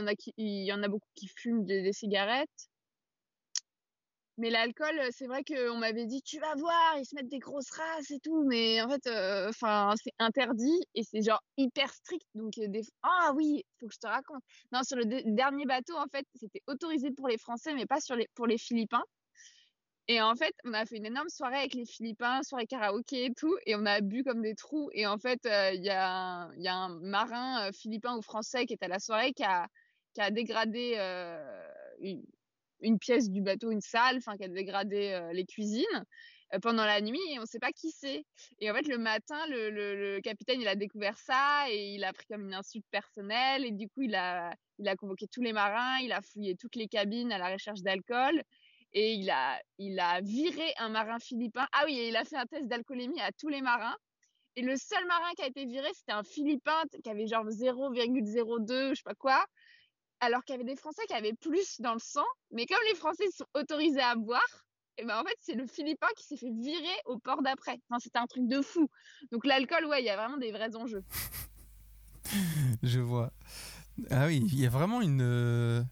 [0.66, 2.70] y en a beaucoup qui fument des, cigarettes.
[4.38, 7.70] Mais l'alcool, c'est vrai qu'on m'avait dit tu vas voir, ils se mettent des grosses
[7.70, 9.08] races et tout, mais en fait,
[9.48, 12.26] enfin c'est interdit et c'est genre hyper strict.
[12.34, 12.54] Donc
[13.04, 14.42] ah oui, faut que je te raconte.
[14.72, 18.00] Non, sur le dernier bateau en fait, c'était autorisé pour les Français, mais pas
[18.34, 19.04] pour les Philippins.
[20.10, 23.34] Et en fait, on a fait une énorme soirée avec les Philippins, soirée karaoké et
[23.34, 24.90] tout, et on a bu comme des trous.
[24.94, 28.86] Et en fait, euh, il y, a un, marin euh, philippin ou français qui était
[28.86, 29.70] à la soirée qui a,
[30.32, 31.68] dégradé euh,
[32.82, 36.06] une, pièce du bateau, une salle, enfin qui a dégradé les cuisines
[36.62, 38.26] pendant la nuit et on ne sait pas qui c'est.
[38.60, 42.26] Et en fait, le matin, le, capitaine, il a découvert ça et il a pris
[42.28, 44.54] comme une insulte personnelle et du coup, il a
[44.98, 48.44] convoqué tous les marins, il a fouillé toutes les cabines à la recherche d'alcool
[48.94, 51.68] et il a, il a viré un marin philippin.
[51.72, 53.96] Ah oui, il a fait un test d'alcoolémie à tous les marins.
[54.56, 58.90] Et le seul marin qui a été viré, c'était un Philippin qui avait genre 0,02,
[58.90, 59.44] je sais pas quoi.
[60.20, 62.26] Alors qu'il y avait des Français qui avaient plus dans le sang.
[62.52, 64.64] Mais comme les Français sont autorisés à boire,
[64.98, 67.80] eh ben en fait, c'est le Philippin qui s'est fait virer au port d'après.
[68.00, 68.88] C'était un truc de fou.
[69.32, 71.04] Donc l'alcool, ouais, il y a vraiment des vrais enjeux.
[72.84, 73.32] je vois.
[74.10, 75.22] Ah oui, il y a vraiment une.
[75.22, 75.84] Euh,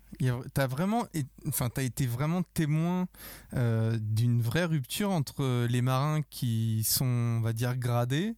[0.53, 1.05] t'as vraiment,
[1.47, 3.07] enfin, t'as été vraiment témoin
[3.53, 8.35] euh, d'une vraie rupture entre les marins qui sont, on va dire, gradés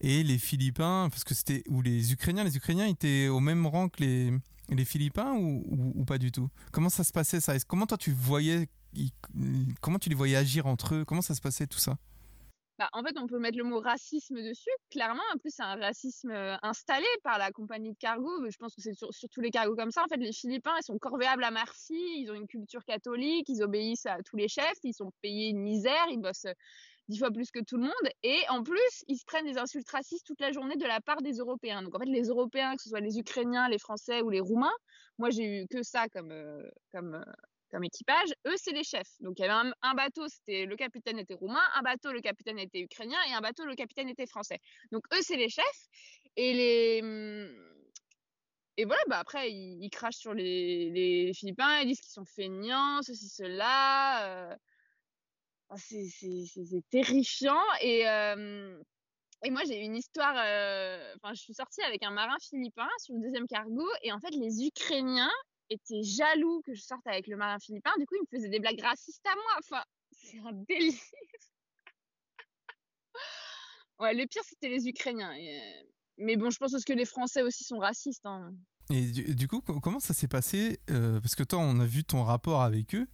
[0.00, 2.44] et les Philippins, parce que c'était ou les Ukrainiens.
[2.44, 4.32] Les Ukrainiens étaient au même rang que les,
[4.68, 5.64] les Philippins ou,
[5.96, 6.48] ou, pas du tout?
[6.70, 7.58] Comment ça se passait ça?
[7.66, 8.68] Comment toi tu voyais,
[9.80, 11.04] comment tu les voyais agir entre eux?
[11.04, 11.96] Comment ça se passait tout ça?
[12.80, 15.20] Bah, en fait, on peut mettre le mot racisme dessus, clairement.
[15.34, 18.30] En plus, c'est un racisme euh, installé par la compagnie de cargo.
[18.48, 20.02] Je pense que c'est sur, tous les cargos comme ça.
[20.02, 21.92] En fait, les Philippins, ils sont corvéables à merci.
[22.16, 23.50] Ils ont une culture catholique.
[23.50, 24.78] Ils obéissent à tous les chefs.
[24.82, 26.06] Ils sont payés une misère.
[26.08, 26.54] Ils bossent euh,
[27.08, 28.12] dix fois plus que tout le monde.
[28.22, 31.20] Et en plus, ils se prennent des insultes racistes toute la journée de la part
[31.20, 31.82] des Européens.
[31.82, 34.72] Donc, en fait, les Européens, que ce soit les Ukrainiens, les Français ou les Roumains,
[35.18, 37.22] moi, j'ai eu que ça comme, euh, comme
[37.70, 39.10] comme équipage, eux, c'est les chefs.
[39.20, 42.58] Donc, il y avait un, bateau, c'était le capitaine était roumain, un bateau, le capitaine
[42.58, 44.58] était ukrainien, et un bateau, le capitaine était français.
[44.92, 45.88] Donc, eux, c'est les chefs.
[46.36, 47.50] Et les.
[48.76, 53.02] Et voilà, bah après, ils, crachent sur les, les, Philippins, ils disent qu'ils sont feignants,
[53.02, 54.50] ceci, cela.
[54.50, 54.56] Euh...
[55.76, 57.62] c'est terrifiant.
[57.80, 58.08] Et.
[58.08, 58.80] Euh...
[59.42, 60.34] Et moi, j'ai une histoire.
[60.36, 63.86] Euh, enfin, je suis sortie avec un marin philippin sur le deuxième cargo.
[64.02, 65.32] Et en fait, les Ukrainiens,
[65.70, 67.92] était jaloux que je sorte avec le marin philippin.
[67.98, 69.58] Du coup, il me faisait des blagues racistes à moi.
[69.58, 70.94] Enfin, c'est un délire.
[74.00, 75.32] ouais, le pire, c'était les Ukrainiens.
[75.32, 75.82] Euh,
[76.18, 78.26] mais bon, je pense que les Français aussi sont racistes.
[78.26, 78.52] Hein.
[78.90, 82.24] Et du, coup, comment ça s'est passé euh, Parce que toi, on a vu ton
[82.24, 83.06] rapport avec eux.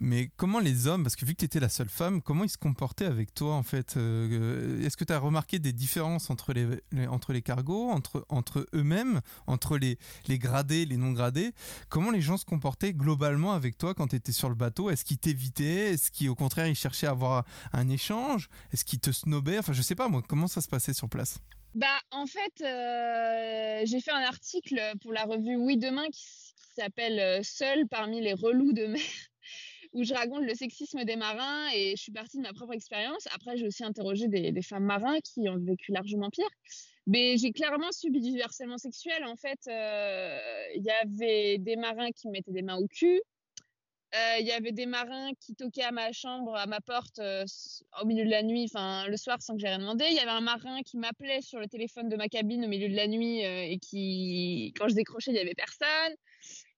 [0.00, 2.50] Mais comment les hommes, parce que vu que tu étais la seule femme, comment ils
[2.50, 6.52] se comportaient avec toi en fait euh, Est-ce que tu as remarqué des différences entre
[6.52, 11.52] les, entre les cargos, entre, entre eux-mêmes, entre les, les gradés, les non gradés
[11.88, 14.90] Comment les gens se comportaient globalement avec toi quand tu étais sur le bateau?
[14.90, 15.92] Est-ce qu'ils t'évitaient?
[15.94, 18.48] Est-ce qu'au contraire ils cherchaient à avoir un échange?
[18.72, 19.58] Est-ce qu'ils te snobaient?
[19.58, 21.38] Enfin, je sais pas moi, comment ça se passait sur place?
[21.74, 26.24] Bah, en fait, euh, j'ai fait un article pour la revue Oui Demain qui,
[26.76, 29.02] s'appelle euh, Seul parmi les relous de mer,
[29.92, 33.26] où je raconte le sexisme des marins et je suis partie de ma propre expérience.
[33.34, 36.48] Après, j'ai aussi interrogé des, femmes marins qui ont vécu largement pire.
[37.06, 39.24] Mais j'ai clairement subi du harcèlement sexuel.
[39.24, 40.38] En fait, euh,
[40.74, 43.20] il y avait des marins qui me mettaient des mains au cul,
[44.40, 47.20] il y avait des marins qui toquaient à ma chambre, à ma porte
[48.00, 50.06] au milieu de la nuit, enfin le soir sans que j'ai rien demandé.
[50.08, 52.88] Il y avait un marin qui m'appelait sur le téléphone de ma cabine au milieu
[52.88, 56.14] de la nuit et qui, quand je décrochais, il y avait personne.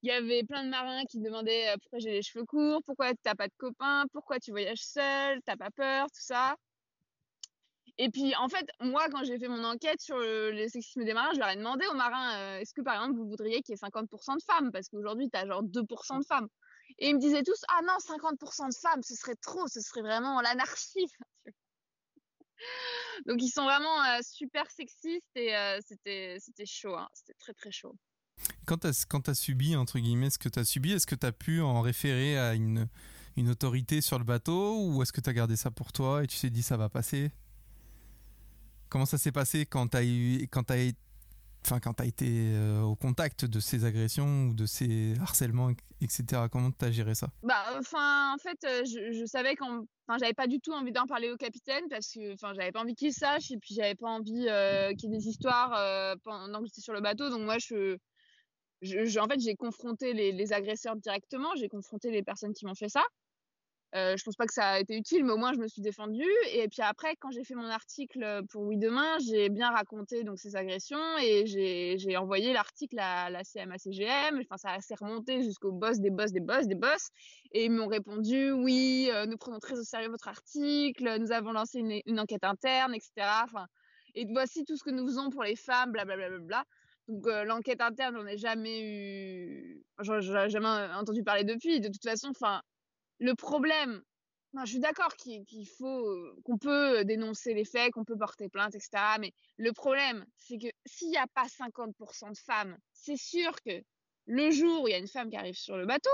[0.02, 3.34] Il y avait plein de marins qui demandaient pourquoi j'ai les cheveux courts, pourquoi t'as
[3.34, 6.56] pas de copain, pourquoi tu voyages seul, t'as pas peur, tout ça.
[7.98, 11.32] Et puis, en fait, moi, quand j'ai fait mon enquête sur le, sexisme des marins,
[11.34, 13.88] je leur ai demandé aux marins, est-ce que par exemple, vous voudriez qu'il y ait
[13.88, 14.72] 50% de femmes?
[14.72, 16.48] Parce qu'aujourd'hui, tu as genre 2% de femmes.
[16.98, 20.00] Et ils me disaient tous, ah non, 50% de femmes, ce serait trop, ce serait
[20.00, 21.06] vraiment l'anarchie.
[23.26, 27.08] Donc ils sont vraiment euh, super sexistes et euh, c'était, c'était chaud, hein.
[27.12, 27.94] c'était très très chaud.
[28.66, 31.32] Quand tu as, subi, entre guillemets, ce que tu as subi, est-ce que tu as
[31.32, 32.88] pu en référer à une,
[33.36, 36.26] une autorité sur le bateau ou est-ce que tu as gardé ça pour toi et
[36.26, 37.30] tu t'es dit ça va passer?
[38.88, 40.62] Comment ça s'est passé quand tu as, eu, as
[41.98, 46.84] as été euh, au contact de ces agressions ou de ces harcèlements etc comment tu
[46.84, 47.28] as géré ça?
[47.42, 51.06] Bah enfin en fait euh, je, savais qu'en enfin j'avais pas du tout envie d'en
[51.06, 54.08] parler au capitaine parce que enfin j'avais pas envie qu'il sache et puis j'avais pas
[54.08, 55.70] envie euh, qu'il y ait des histoires
[56.24, 57.30] pendant que j'étais sur le bateau.
[57.30, 57.96] Donc moi je,
[58.82, 63.04] en fait j'ai confronté les, agresseurs directement j'ai confronté les personnes qui m'ont fait ça
[63.96, 65.82] euh, je pense pas que ça a été utile, mais au moins je me suis
[65.82, 66.30] défendue.
[66.52, 70.38] Et puis après, quand j'ai fait mon article pour Oui Demain, j'ai bien raconté donc
[70.38, 74.40] ces agressions et j'ai envoyé l'article à la CMA-CGM.
[74.48, 77.10] Enfin, ça s'est remonté jusqu'au boss des boss des boss des boss.
[77.52, 81.50] Et ils m'ont répondu oui, euh, nous prenons très au sérieux votre article, nous avons
[81.50, 83.10] lancé une, enquête interne, etc.
[83.44, 83.66] Enfin,
[84.14, 86.28] et voici tout ce que nous faisons pour les femmes, blablabla.
[86.28, 86.64] Bla, bla, bla,
[87.10, 91.80] donc euh, l'enquête interne, j'en ai jamais eu, j'en ai jamais entendu parler depuis.
[91.80, 92.62] De toute façon, enfin,
[93.18, 94.02] le problème,
[94.64, 98.74] je suis d'accord qu'il faut, euh, qu'on peut dénoncer les faits, qu'on peut porter plainte,
[98.74, 98.90] etc.
[99.18, 103.82] Mais le problème, c'est que s'il n'y a pas 50% de femmes, c'est sûr que
[104.26, 106.10] le jour où il y a une femme qui arrive sur le bateau,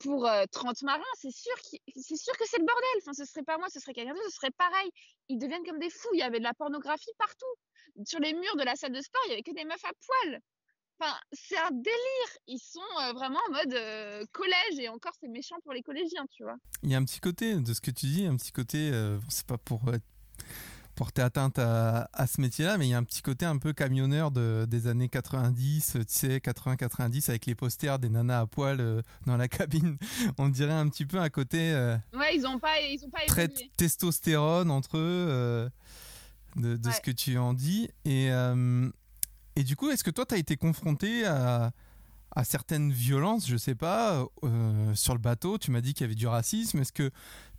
[0.00, 1.52] pour 30 euh, marins, c'est sûr,
[1.94, 3.02] c'est sûr que c'est le bordel.
[3.02, 4.90] Enfin, ce serait pas moi, ce serait quelqu'un d'autre, ce serait pareil.
[5.28, 6.08] Ils deviennent comme des fous.
[6.14, 7.54] Il y avait de la pornographie partout.
[8.06, 9.92] Sur les murs de la salle de sport, il y avait que des meufs à
[10.06, 10.40] poil.
[11.00, 12.30] Enfin, c'est un délire.
[12.46, 16.26] Ils sont euh, vraiment en mode euh, collège et encore c'est méchant pour les collégiens,
[16.30, 16.56] tu vois.
[16.82, 19.18] Il y a un petit côté de ce que tu dis, un petit côté, euh,
[19.28, 19.80] c'est pas pour
[20.96, 24.30] porter atteinte à, ce métier-là, mais il y a un petit côté un peu camionneur
[24.30, 29.38] de, des années 90, tu sais, 80-90 avec les posters des nanas à poil dans
[29.38, 29.96] la cabine.
[30.36, 31.72] On dirait un petit peu un côté.
[32.12, 35.70] ouais, ils ont pas, ils ont pas très testostérone entre eux.
[36.56, 37.88] De, de ce que tu en dis.
[38.04, 38.30] Et,
[39.56, 41.72] et du coup, est-ce que toi, tu as été confronté à,
[42.44, 45.58] certaines violences, je sais pas, euh, sur le bateau?
[45.58, 46.78] Tu m'as dit qu'il y avait du racisme.
[46.78, 47.10] Est-ce que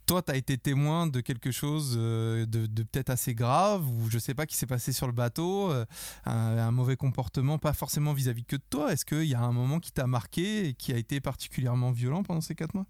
[0.05, 4.17] toi, tu as été témoin de quelque chose euh, de, peut-être assez grave ou je
[4.17, 5.85] sais pas qui s'est passé sur le bateau, euh,
[6.25, 8.91] un, mauvais comportement, pas forcément vis-à-vis que de toi?
[8.91, 12.23] Est-ce qu'il y a un moment qui t'a marqué et qui a été particulièrement violent
[12.23, 12.87] pendant ces quatre mois?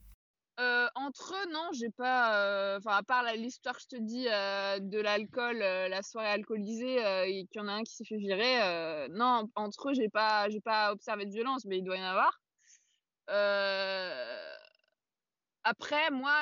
[0.96, 2.36] Entre eux, non, j'ai pas.
[2.76, 6.98] Euh, enfin, à part l'histoire je te dis euh, de l'alcool, euh, la soirée alcoolisée,
[7.28, 9.08] et qu'il y en a un qui s'est fait virer.
[9.10, 12.06] non, entre eux, j'ai pas, j'ai pas observé de violence, mais il doit y en
[12.06, 12.40] avoir.
[15.64, 16.34] Après, moi,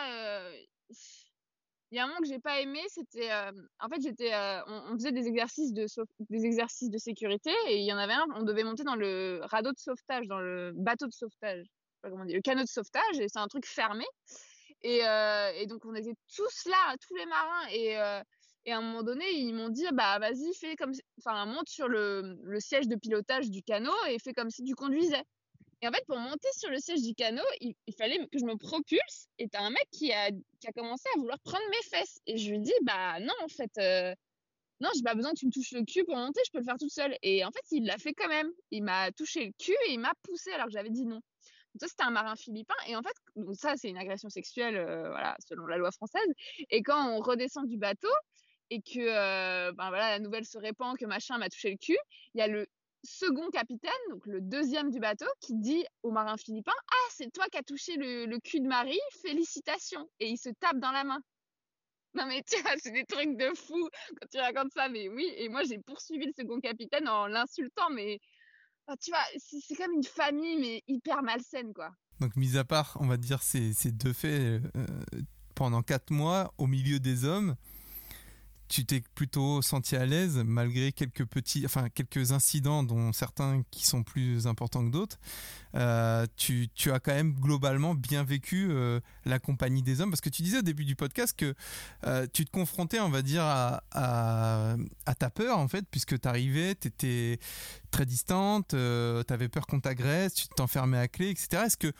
[1.91, 3.31] il y a un moment que j'ai pas aimé, c'était.
[3.31, 4.31] en fait, j'étais.
[4.67, 5.85] On, on, faisait des exercices de
[6.29, 8.25] des exercices de sécurité, et il y en avait un.
[8.35, 11.65] On devait monter dans le radeau de sauvetage, dans le bateau de sauvetage
[12.03, 14.05] le canot de sauvetage, et c'est un truc fermé.
[14.81, 18.21] Et, euh, donc on était tous là, tous les marins, et, euh,
[18.65, 21.87] et à un moment donné ils m'ont dit bah vas-y fais comme, enfin monte sur
[21.87, 25.23] le, siège de pilotage du canot et fais comme si tu conduisais.
[25.81, 28.55] Et en fait pour monter sur le siège du canot, il, fallait que je me
[28.57, 29.27] propulse.
[29.37, 32.19] Et t'as un mec qui a, qui a commencé à vouloir prendre mes fesses.
[32.25, 33.71] Et je lui dis bah non en fait.
[33.79, 34.13] Euh,
[34.81, 36.63] non, j'ai pas besoin que tu me touches le cul pour monter, je peux le
[36.63, 37.17] faire toute seule.
[37.21, 38.49] Et en fait, il l'a fait quand même.
[38.71, 41.19] Il m'a touché le cul et il m'a poussé alors que j'avais dit non.
[41.79, 42.75] Ça, c'était un marin philippin.
[42.87, 43.15] Et en fait,
[43.53, 46.27] ça, c'est une agression sexuelle, euh, voilà, selon la loi française.
[46.69, 48.09] Et quand on redescend du bateau
[48.69, 51.97] et que euh, ben voilà, la nouvelle se répand que machin m'a touché le cul,
[52.33, 52.67] il y a le
[53.03, 57.45] second capitaine, donc le deuxième du bateau, qui dit au marin philippin Ah, c'est toi
[57.51, 60.09] qui as touché le, cul de Marie, félicitations.
[60.19, 61.19] Et il se tape dans la main.
[62.15, 63.87] Non, mais tu vois, c'est des trucs de fou
[64.19, 65.31] quand tu racontes ça, mais oui.
[65.37, 68.19] Et moi, j'ai poursuivi le second capitaine en l'insultant, mais
[68.97, 71.91] tu vois, c'est comme une famille, mais hyper malsaine, quoi.
[72.19, 74.85] Donc, mis à part, on va dire, ces, ces deux faits, euh,
[75.55, 77.55] pendant quatre mois, au milieu des hommes,
[78.69, 83.85] tu t'es plutôt senti à l'aise malgré quelques petits, enfin quelques incidents dont certains qui
[83.85, 85.17] sont plus importants que d'autres.
[85.75, 90.29] Euh, tu, as quand même globalement bien vécu euh, la compagnie des hommes parce que
[90.29, 91.55] tu disais au début du podcast que
[92.05, 93.81] euh, tu te confrontais, on va dire, à,
[95.17, 97.39] ta peur en fait, puisque tu arrivais, tu étais
[97.89, 101.63] très distante, tu avais peur qu'on t'agresse, tu t'enfermais à clé, etc.
[101.65, 101.91] Est-ce que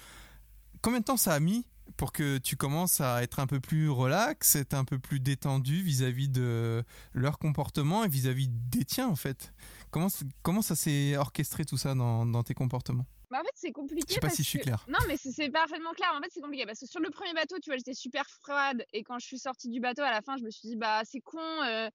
[0.84, 1.66] combien de temps ça a mis
[2.00, 5.82] pour que tu commences à être un peu plus relax, être un peu plus détendu
[5.82, 6.82] vis-à-vis de
[7.14, 9.54] leur comportement et vis-à-vis des tiens en fait.
[9.92, 10.08] Comment,
[10.42, 13.06] comment ça s'est orchestré tout ça dans, dans tes comportements?
[13.30, 14.06] Bah en fait, c'est compliqué.
[14.08, 14.86] Je sais pas si je suis clair.
[14.88, 16.14] Non, mais c'est parfaitement clair.
[16.18, 18.86] En fait, c'est compliqué parce que sur le premier bateau, tu vois, j'étais super froide
[18.94, 21.02] et quand je suis sortie du bateau à la fin, je me suis dit, bah,
[21.04, 21.90] c'est con, euh,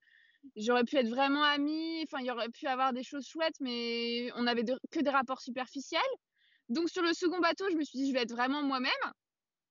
[0.55, 4.31] j'aurais pu être vraiment amie, enfin, il y aurait pu avoir des choses chouettes, mais
[4.37, 6.03] on avait que des rapports superficiels.
[6.69, 8.93] Donc, sur le second bateau, je me suis dit, je vais être vraiment moi-même.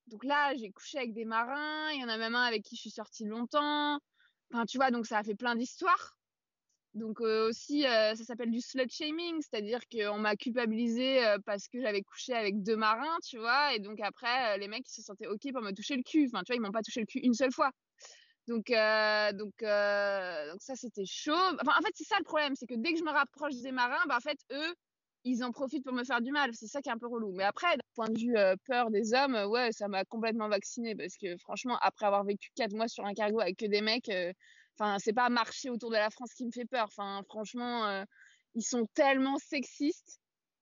[0.07, 1.89] Donc là, j'ai couché avec des marins.
[1.91, 3.99] Il y en a même un avec qui je suis sortie longtemps.
[4.51, 6.15] Enfin, tu vois, donc ça a fait plein d'histoires.
[6.93, 11.67] Donc euh, aussi, euh, ça s'appelle du slut shaming, c'est-à-dire qu'on m'a culpabilisé euh, parce
[11.67, 13.73] que j'avais couché avec deux marins, tu vois.
[13.73, 16.29] Et donc après, les mecs, ils se sentaient ok pour me toucher le cul.
[16.31, 17.71] Enfin, tu vois, ils m'ont pas touché le cul une seule fois.
[18.47, 21.31] Donc, donc, donc ça, c'était chaud.
[21.33, 23.71] Enfin, en fait, c'est ça le problème, c'est que dès que je me rapproche des
[23.71, 24.75] marins, bah, en fait, eux,
[25.25, 26.51] ils en profitent pour me faire du mal.
[26.53, 27.31] C'est ça qui est un peu relou.
[27.33, 30.95] Mais après, d'un point de vue euh, peur des hommes, ouais, ça m'a complètement vacciné
[30.95, 34.09] parce que franchement, après avoir vécu quatre mois sur un cargo avec que des mecs,
[34.09, 34.33] euh,
[34.77, 36.85] enfin, c'est pas marcher autour de la France qui me fait peur.
[36.85, 38.03] Enfin, franchement, euh,
[38.55, 40.19] ils sont tellement sexistes.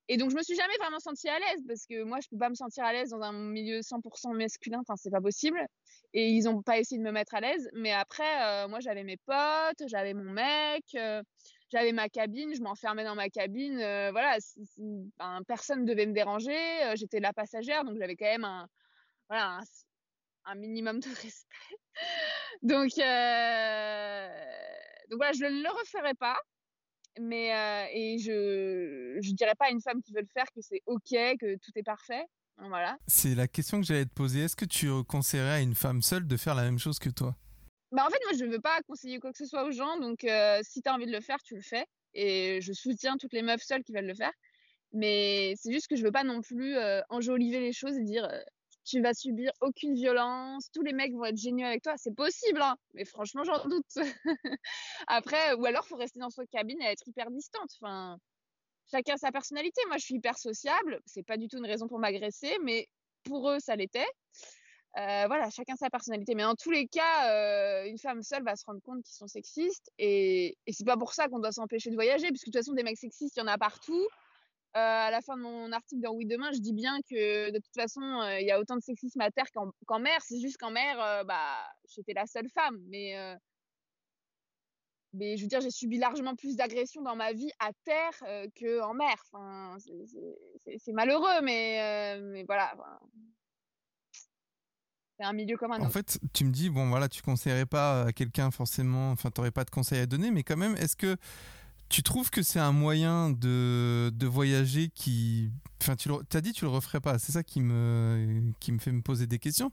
[0.07, 2.37] Et donc, je me suis jamais vraiment sentie à l'aise parce que moi, je peux
[2.37, 4.79] pas me sentir à l'aise dans un milieu 100% masculin.
[4.81, 5.65] Enfin, c'est pas possible.
[6.13, 7.69] Et ils ont pas essayé de me mettre à l'aise.
[7.73, 10.83] Mais après, moi, j'avais mes potes, j'avais mon mec
[11.71, 14.37] j'avais ma cabine, je m'enfermais dans ma cabine, euh, voilà,
[15.47, 18.67] personne ne devait me déranger, euh, j'étais la passagère, donc j'avais quand même un,
[19.29, 19.61] voilà,
[20.45, 21.77] un, minimum de respect.
[22.61, 24.27] donc, euh,
[25.09, 26.37] donc voilà, je ne le referai pas,
[27.19, 27.49] mais
[27.93, 31.09] et je je dirais pas à une femme qui veut le faire que c'est ok,
[31.09, 32.25] que tout est parfait.
[32.57, 32.97] Voilà.
[33.07, 34.41] C'est la question que j'allais te poser.
[34.41, 37.35] Est-ce que tu conseillerais à une femme seule de faire la même chose que toi?
[37.91, 39.97] Bah, en fait, moi, je ne veux pas conseiller quoi que ce soit aux gens.
[39.97, 41.85] Donc, euh, si tu as envie de le faire, tu le fais.
[42.13, 44.31] Et je soutiens toutes les meufs seules qui veulent le faire.
[44.93, 48.25] Mais c'est juste que je veux pas non plus euh, enjoliver les choses et dire
[48.25, 48.39] euh,
[48.85, 51.93] tu vas subir aucune violence, tous les mecs vont être géniaux avec toi.
[51.97, 53.85] C'est possible, hein mais franchement, j'en doute.
[55.07, 57.69] Après, ou alors, faut rester dans sa cabine et être hyper distante.
[57.79, 58.17] Enfin,
[58.89, 59.81] chacun sa personnalité.
[59.87, 60.99] Moi, je suis hyper sociable.
[61.05, 62.87] C'est pas du tout une raison pour m'agresser, mais
[63.23, 64.07] pour eux, ça l'était.
[64.97, 66.35] Euh, voilà, chacun sa personnalité.
[66.35, 69.27] Mais en tous les cas, euh, une femme seule va se rendre compte qu'ils sont
[69.27, 69.89] sexistes.
[69.97, 72.73] Et, et c'est pas pour ça qu'on doit s'empêcher de voyager, puisque de toute façon,
[72.73, 74.07] des mecs sexistes, il y en a partout.
[74.77, 77.57] Euh, à la fin de mon article dans Oui Demain, je dis bien que de
[77.57, 78.01] toute façon,
[78.39, 79.47] il y a autant de sexisme à terre
[79.85, 80.21] qu'en mer.
[80.21, 81.57] C'est juste qu'en mer, bah,
[81.89, 82.77] j'étais la seule femme.
[82.87, 83.15] Mais,
[85.13, 88.13] mais je veux dire, j'ai subi largement plus d'agressions dans ma vie à terre
[88.57, 89.21] qu'en mer.
[90.77, 92.73] C'est malheureux, mais, mais voilà
[95.23, 98.11] un milieu comme un En fait, tu me dis, bon, voilà, tu conseillerais pas à
[98.11, 101.17] quelqu'un forcément, enfin, tu n'aurais pas de conseils à donner, mais quand même, est-ce que
[101.91, 105.51] tu trouves que c'est un moyen de, de voyager qui.
[105.81, 107.19] Enfin, tu as dit tu le referais pas.
[107.19, 109.71] C'est ça qui me, qui me fait me poser des questions.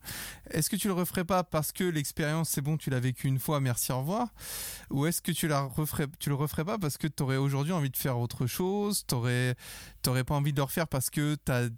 [0.50, 3.38] Est-ce que tu le referais pas parce que l'expérience, c'est bon, tu l'as vécu une
[3.38, 4.28] fois, merci, au revoir?
[4.90, 7.72] Ou est-ce que tu, la referais, tu le referais pas parce que tu aurais aujourd'hui
[7.72, 11.52] envie de faire autre chose Tu n'aurais pas envie de le refaire parce que tu
[11.52, 11.68] as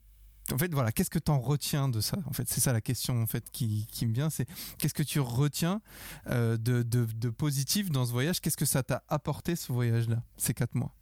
[0.52, 2.18] en fait, voilà, qu'est-ce que tu en retiens de ça?
[2.26, 4.46] En fait, c'est ça la question en fait qui, qui me vient, c'est
[4.78, 5.80] qu'est-ce que tu retiens
[6.28, 8.40] euh, de, de, positif dans ce voyage?
[8.40, 10.94] Qu'est-ce que ça t'a apporté ce voyage-là, ces quatre mois?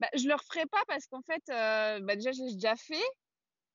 [0.00, 3.04] Bah, Je le referai pas parce qu'en fait, euh, bah, déjà j'ai déjà fait.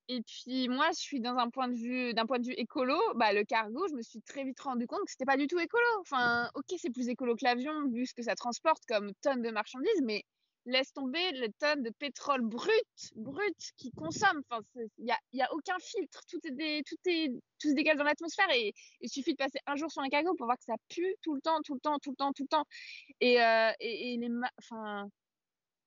[0.08, 2.98] Et puis moi, je suis dans un point de vue, d'un point de vue écolo,
[3.14, 5.58] bah, le cargo, je me suis très vite rendu compte que c'était pas du tout
[5.60, 5.84] écolo.
[6.00, 9.50] Enfin, ok, c'est plus écolo que l'avion vu ce que ça transporte comme tonnes de
[9.50, 10.24] marchandises, mais
[10.66, 14.42] laisse tomber les tonnes de pétrole brut, brut, qui consomme.
[14.48, 14.62] Enfin,
[14.98, 16.20] il y a, y a, aucun filtre.
[16.28, 20.02] Tout est, tout se dégage dans l'atmosphère et il suffit de passer un jour sur
[20.02, 22.16] un cargo pour voir que ça pue tout le temps, tout le temps, tout le
[22.16, 22.64] temps, tout le temps.
[23.20, 25.08] Et, euh, et, les, enfin,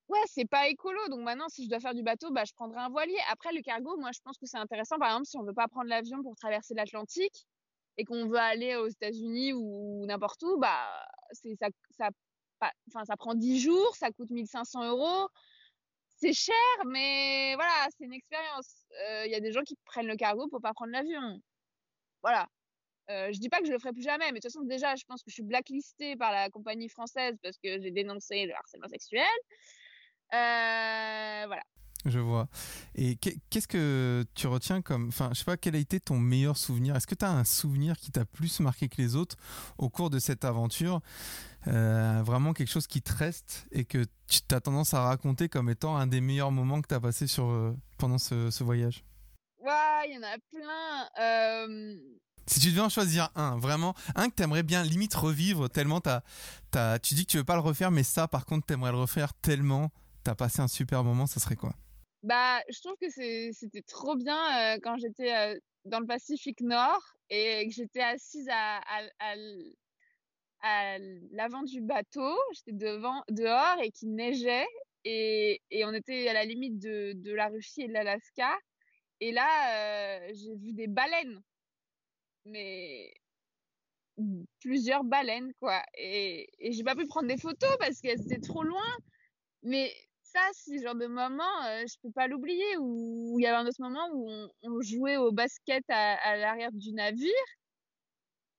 [0.10, 1.00] ouais, c'est pas écolo.
[1.10, 3.18] Donc maintenant, si je dois faire du bateau, bah, je prendrai un voilier.
[3.32, 4.98] Après, le cargo, moi, je pense que c'est intéressant.
[4.98, 7.46] Par exemple, si on veut pas prendre l'avion pour traverser l'Atlantique
[7.98, 11.56] et qu'on veut aller aux États-Unis ou n'importe où, bah, c'est
[11.98, 12.10] ça,
[12.90, 15.30] enfin, ça prend 10 jours, ça coûte 1500 euros.
[16.18, 16.56] C'est cher,
[16.86, 18.86] mais voilà, c'est une expérience.
[19.26, 21.42] Il y a des gens qui prennent le cargo pour pas prendre l'avion.
[22.22, 22.48] Voilà.
[23.10, 24.96] Euh, je dis pas que je le ferai plus jamais, mais de toute façon, déjà,
[24.96, 28.54] je pense que je suis blacklistée par la compagnie française parce que j'ai dénoncé le
[28.56, 29.28] harcèlement sexuel.
[30.34, 30.38] Euh.
[32.06, 32.48] Je vois.
[32.96, 35.08] Et qu'est-ce que tu retiens comme.
[35.08, 36.96] Enfin, je sais pas, quel a été ton meilleur souvenir?
[36.96, 39.38] Est-ce que tu as un souvenir qui t'a plus marqué que les autres
[39.78, 41.00] au cours de cette aventure
[41.68, 45.70] euh, Vraiment quelque chose qui te reste et que tu as tendance à raconter comme
[45.70, 49.06] étant un des meilleurs moments que tu as passé sur, euh, pendant ce, ce voyage?
[49.64, 51.24] Ouais, il y en a plein.
[51.24, 51.96] Euh...
[52.48, 56.02] Si tu devais en choisir un, vraiment, un que tu aimerais bien limite revivre tellement
[56.02, 56.24] t'as,
[56.76, 58.92] as, tu dis que tu veux pas le refaire, mais ça par contre tu aimerais
[58.92, 59.90] le refaire tellement
[60.26, 61.74] tu as passé un super moment, ça serait quoi?
[62.24, 63.10] Bah, je trouve que
[63.52, 68.48] c'était trop bien euh, quand j'étais euh, dans le Pacifique Nord et que j'étais assise
[68.50, 68.80] à,
[71.32, 74.68] l'avant du bateau, j'étais dehors et qu'il neigeait
[75.04, 78.58] et, on était à la limite de, de la Russie et de l'Alaska
[79.20, 81.42] et là euh, j'ai vu des baleines
[82.46, 83.14] mais
[84.60, 85.82] plusieurs baleines, quoi.
[85.98, 88.86] Et, et j'ai pas pu prendre des photos parce qu'elles étaient trop loin.
[89.64, 89.94] Mais
[90.34, 92.78] ça, c'est genre de moment, euh, je peux pas l'oublier.
[92.80, 94.30] Où il y avait un autre moment où
[94.64, 97.32] on, jouait au basket à, l'arrière du navire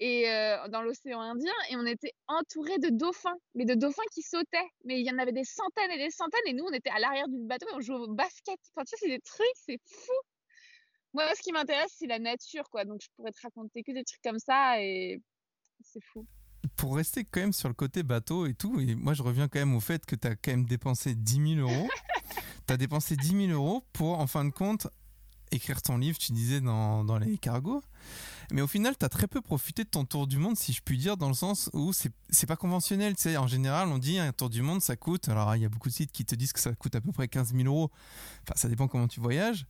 [0.00, 4.22] et euh, dans l'océan Indien et on était entouré de dauphins, mais de dauphins qui
[4.22, 4.68] sautaient.
[4.84, 6.98] Mais il y en avait des centaines et des centaines et nous, on était à
[6.98, 8.58] l'arrière du bateau et on jouait au basket.
[8.74, 10.12] Enfin, tu sais, c'est des trucs, c'est fou.
[11.14, 12.84] Moi, ce qui m'intéresse, c'est la nature, quoi.
[12.84, 15.20] Donc, je pourrais te raconter que des trucs comme ça et
[15.82, 16.26] c'est fou.
[16.84, 19.58] Pour rester quand même sur le côté bateau et tout, et moi, je reviens quand
[19.58, 21.88] même au fait que tu as quand même dépensé 10 000 euros.
[22.66, 24.88] tu as dépensé 10 000 euros pour, en fin de compte,
[25.50, 27.82] écrire ton livre, tu disais, dans, dans les cargos.
[28.52, 30.82] Mais au final, tu as très peu profité de ton tour du monde, si je
[30.82, 33.16] puis dire, dans le sens où c'est pas conventionnel.
[33.16, 35.30] Tu en général, on dit un tour du monde, ça coûte.
[35.30, 37.12] Alors, il y a beaucoup de sites qui te disent que ça coûte à peu
[37.12, 37.90] près 15 000 euros.
[38.42, 39.64] Enfin, ça dépend comment tu voyages.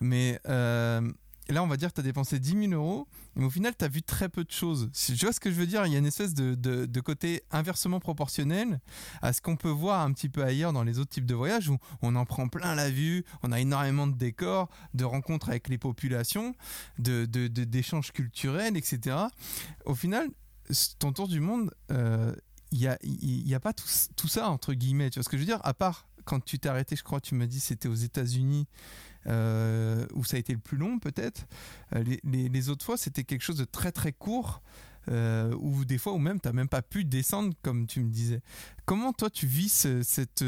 [0.00, 0.38] Mais.
[0.46, 1.10] Euh,
[1.50, 3.74] et là, on va dire que tu as dépensé 10 000 euros, mais au final,
[3.76, 4.88] tu as vu très peu de choses.
[4.92, 5.84] Tu vois ce que je veux dire?
[5.84, 8.80] Il y a une espèce de, côté inversement proportionnel
[9.20, 11.68] à ce qu'on peut voir un petit peu ailleurs dans les autres types de voyages
[11.68, 15.68] où on en prend plein la vue, on a énormément de décors, de rencontres avec
[15.68, 16.54] les populations,
[16.98, 19.16] d'échanges de, culturels, etc.
[19.86, 20.28] Au final,
[21.00, 22.32] ton tour du monde, euh,
[22.70, 25.10] il n'y a, y a pas tout, tout, ça, entre guillemets.
[25.10, 25.60] Tu vois ce que je veux dire?
[25.64, 28.68] À part quand tu t'es arrêté, je crois, tu m'as dit c'était aux États-Unis
[29.26, 31.48] euh, où ça a été le plus long peut-être.
[31.96, 34.62] Euh, les, autres fois, c'était quelque chose de très très court.
[35.08, 38.10] Euh, ou des fois où même tu n'as même pas pu descendre comme tu me
[38.10, 38.42] disais.
[38.84, 40.44] Comment toi tu vis cette,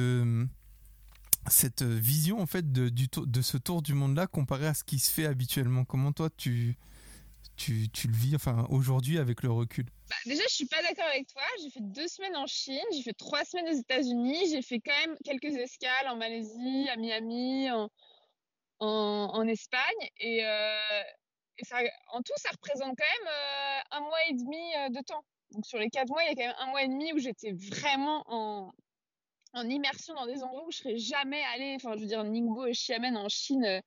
[1.48, 4.84] cette vision en fait de, du, de ce tour du monde là comparé à ce
[4.84, 5.84] qui se fait habituellement?
[5.84, 6.76] Comment toi tu,
[7.62, 9.86] tu, le vis enfin aujourd'hui avec le recul?
[10.08, 11.42] Bah, Déjà je suis pas d'accord avec toi.
[11.62, 14.98] J'ai fait deux semaines en Chine, j'ai fait trois semaines aux États-Unis, j'ai fait quand
[15.06, 17.68] même quelques escales en Malaisie, à Miami,
[18.80, 20.08] en, Espagne.
[20.18, 21.02] Et, euh,
[21.62, 21.78] ça,
[22.12, 25.24] en tout, ça représente quand même euh, un mois et demi euh, de temps.
[25.52, 27.18] Donc sur les quatre mois, il y a quand même un mois et demi où
[27.18, 28.72] j'étais vraiment en,
[29.52, 31.74] en immersion dans des endroits où je serais jamais allée.
[31.76, 33.82] Enfin, je veux dire, Ningbo et Xiamen en Chine,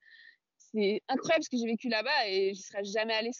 [0.56, 3.32] c'est incroyable ce que j'ai vécu là-bas et je serais jamais allée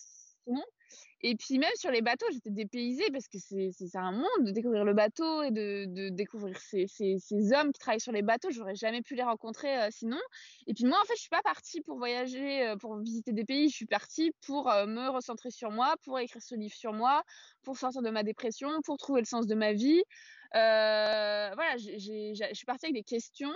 [1.22, 4.84] Et puis même sur les bateaux, j'étais dépaysée parce que c'est un monde de découvrir
[4.84, 8.50] le bateau et de, de découvrir ces, ces, ces, hommes qui travaillent sur les bateaux.
[8.50, 10.20] J'aurais jamais pu les rencontrer euh, sinon.
[10.66, 13.44] Et puis moi, en fait, je suis pas partie pour voyager, euh, pour visiter des
[13.44, 13.70] pays.
[13.70, 17.24] Je suis partie pour euh, me recentrer sur moi, pour écrire ce livre sur moi,
[17.64, 20.02] pour sortir de ma dépression, pour trouver le sens de ma vie.
[20.52, 23.54] voilà, je suis partie avec des questions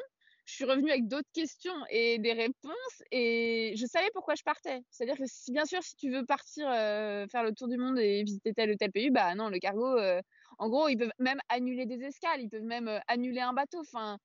[0.51, 4.80] je suis revenue avec d'autres questions et des réponses et je savais pourquoi je partais.
[4.90, 8.24] C'est-à-dire que bien sûr, si tu veux partir euh, faire le tour du monde et
[8.24, 10.20] visiter tel ou tel pays, bah non, le cargo, euh,
[10.59, 13.78] en gros, ils peuvent même annuler des escales, ils peuvent même euh, annuler un bateau.
[13.80, 14.18] Enfin,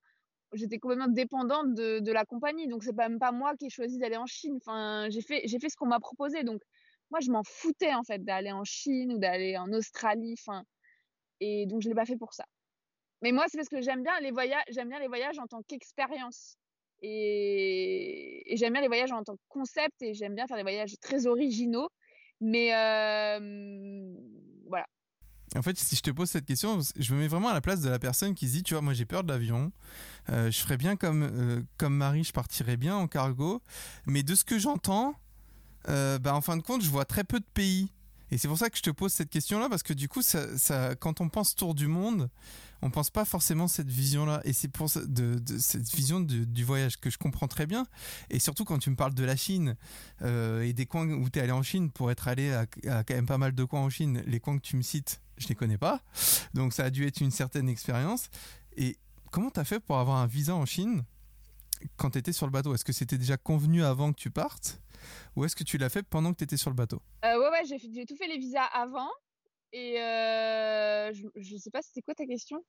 [0.53, 3.99] j'étais complètement dépendante de, de la compagnie, donc c'est même pas moi qui ai choisi
[3.99, 4.57] d'aller en Chine.
[4.57, 6.61] Enfin, j'ai fait, j'ai fait ce qu'on m'a proposé, donc
[7.11, 10.35] moi, je m'en foutais en fait d'aller en Chine ou d'aller en Australie.
[10.39, 10.63] Enfin,
[11.39, 12.45] et donc je l'ai pas fait pour ça.
[13.25, 15.63] Mais moi, c'est parce que j'aime bien les voyages, j'aime bien les voyages en tant
[15.63, 16.57] qu'expérience.
[17.01, 20.93] Et, j'aime bien les voyages en tant que concept et j'aime bien faire des voyages
[21.01, 21.89] très originaux.
[22.39, 24.13] Mais euh,
[24.67, 24.85] voilà.
[25.55, 27.81] En fait, si je te pose cette question, je me mets vraiment à la place
[27.81, 29.71] de la personne qui se dit, tu vois, moi j'ai peur de l'avion,
[30.29, 33.59] euh, je ferais bien comme, euh, comme Marie, je partirais bien en cargo,
[34.05, 35.15] mais de ce que j'entends,
[35.87, 37.91] bah, en fin de compte, je vois très peu de pays.
[38.35, 40.19] Et c'est pour ça que je te pose cette question-là, parce que du coup,
[40.99, 42.29] quand on pense tour du monde,
[42.81, 44.41] on pense pas forcément cette vision-là.
[44.43, 47.87] Et c'est pour cette vision du voyage que je comprends très bien.
[48.29, 49.77] Et surtout quand tu me parles de la Chine
[50.21, 53.05] euh, et des coins où tu es allé en Chine pour être allé à, à,
[53.05, 55.47] quand même pas mal de coins en Chine, les coins que tu me cites, je
[55.47, 56.01] les connais pas.
[56.53, 58.29] Donc ça a dû être une certaine expérience.
[58.75, 58.97] Et
[59.31, 61.05] comment tu as fait pour avoir un visa en Chine
[61.95, 62.75] quand tu étais sur le bateau?
[62.75, 64.81] Est-ce que c'était déjà convenu avant que tu partes?
[65.35, 67.01] Ou est-ce que tu l'as fait pendant que tu étais sur le bateau?
[67.23, 69.09] Euh, Ouais, ouais, j'ai tout fait les visas avant.
[69.71, 72.63] Et euh, je, ne sais pas, c'était quoi ta question?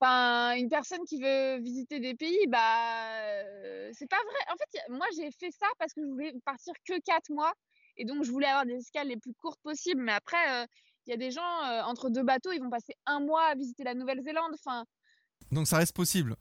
[0.00, 4.52] Enfin, une personne qui veut visiter des pays, bah, euh, c'est pas vrai.
[4.52, 7.52] En fait, moi, j'ai fait ça parce que je voulais partir que 4 mois.
[7.96, 10.02] Et donc, je voulais avoir des escales les plus courtes possibles.
[10.02, 10.66] Mais après,
[11.06, 13.84] il y a des gens, entre deux bateaux, ils vont passer un mois à visiter
[13.84, 14.52] la Nouvelle-Zélande.
[14.54, 14.84] Enfin,
[15.50, 16.36] donc, ça reste possible?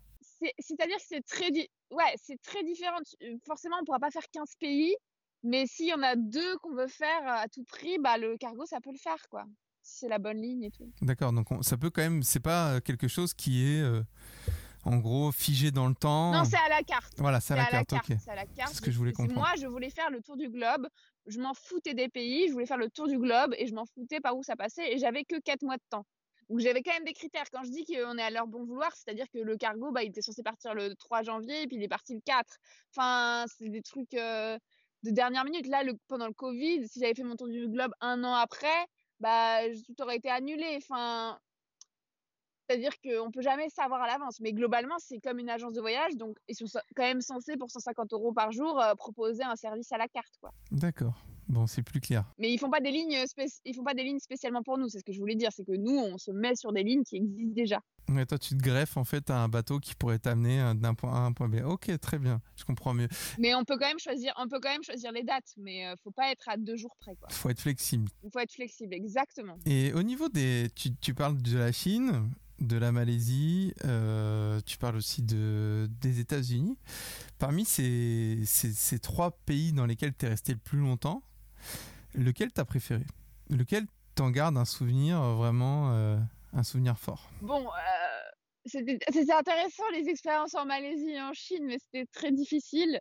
[0.60, 1.52] C'est-à-dire que c'est très,
[1.92, 2.98] ouais, c'est très différent.
[3.46, 4.96] Forcément, on pourra pas faire 15 pays,
[5.44, 8.66] mais s'il y en a deux qu'on veut faire à tout prix, bah, le cargo,
[8.66, 9.46] ça peut le faire, quoi.
[9.82, 10.90] C'est la bonne ligne et tout.
[11.02, 14.02] D'accord, donc ça peut quand même, c'est pas quelque chose qui est euh,
[14.86, 16.32] en gros figé dans le temps.
[16.32, 17.14] Non, c'est à la carte.
[17.18, 18.18] Voilà, c'est à, la carte, ok.
[18.18, 18.74] C'est à la carte.
[18.74, 19.40] ce que je voulais comprendre.
[19.40, 20.88] Moi, je voulais faire le tour du globe.
[21.26, 23.86] Je m'en foutais des pays, je voulais faire le tour du globe et je m'en
[23.86, 26.06] foutais par où ça passait et j'avais que 4 mois de temps.
[26.54, 27.50] Donc j'avais quand même des critères.
[27.52, 30.10] Quand je dis qu'on est à leur bon vouloir, c'est-à-dire que le cargo, bah, il
[30.10, 32.46] était censé partir le 3 janvier et puis il est parti le 4.
[32.92, 34.56] Enfin, c'est des trucs euh,
[35.02, 35.66] de dernière minute.
[35.66, 38.86] Là, pendant le Covid, si j'avais fait mon tour du globe un an après,
[39.20, 40.76] bah, tout aurait été annulé.
[40.78, 41.40] Enfin,
[42.70, 44.40] c'est-à-dire qu'on ne peut jamais savoir à l'avance.
[44.40, 46.16] Mais globalement, c'est comme une agence de voyage.
[46.18, 49.92] Donc, ils sont quand même censés, pour 150 euros par jour, euh, proposer un service
[49.92, 50.38] à la carte.
[50.70, 51.16] D'accord.
[51.48, 52.26] Bon, c'est plus clair.
[52.40, 53.18] Mais ils font pas des lignes,
[53.66, 54.88] ils font pas des lignes spécialement pour nous.
[54.90, 57.04] C'est ce que je voulais dire, c'est que nous, on se met sur des lignes
[57.04, 57.80] qui existent déjà.
[58.10, 60.94] Mais toi, tu te greffes en fait à un bateau qui pourrait t'amener euh, d'un
[60.94, 61.62] point A à un point B.
[61.66, 63.08] Ok, très bien, je comprends mieux.
[63.38, 65.96] Mais on peut quand même choisir, on peut quand même choisir les dates, mais euh,
[66.04, 67.16] faut pas être à deux jours près.
[67.30, 68.10] Il faut être flexible.
[68.24, 69.58] Il faut être flexible, exactement.
[69.66, 72.30] Et au niveau des, tu, tu parles de la Chine,
[72.60, 76.78] de la Malaisie, euh, tu parles aussi de, des États-Unis.
[77.40, 81.24] Parmi ces, ces, ces, trois pays dans lesquels tu es resté le plus longtemps,
[82.16, 83.04] Lequel t'as préféré?
[83.50, 83.86] Lequel
[84.16, 86.18] t'en gardes un souvenir euh, vraiment, euh,
[86.54, 87.30] un souvenir fort?
[87.42, 89.00] Bon, euh, c'était
[89.34, 93.00] intéressant les expériences en Malaisie et en Chine, mais c'était très difficile.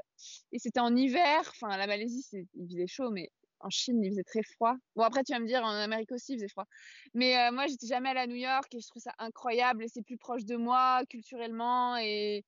[0.52, 1.40] Et c'était en hiver.
[1.40, 4.74] Enfin, la Malaisie, il faisait chaud, mais en Chine, il faisait très froid.
[4.96, 6.66] Bon, après, tu vas me dire, en Amérique aussi, il faisait froid.
[7.14, 10.02] Mais moi, j'étais jamais allée à New York et je trouve ça incroyable et c'est
[10.02, 12.44] plus proche de moi culturellement et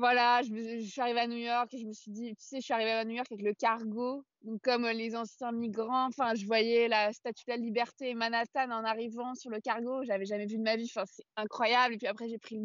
[0.00, 2.62] voilà, je, suis arrivée à New York et je me suis dit, tu sais, je
[2.62, 6.34] suis arrivée à New York avec le cargo, donc comme euh, les anciens migrants, enfin,
[6.34, 10.24] je voyais la Statue de la Liberté et Manhattan en arrivant sur le cargo, j'avais
[10.24, 11.94] jamais vu de ma vie, enfin, c'est incroyable.
[11.94, 12.56] Et puis après, j'ai pris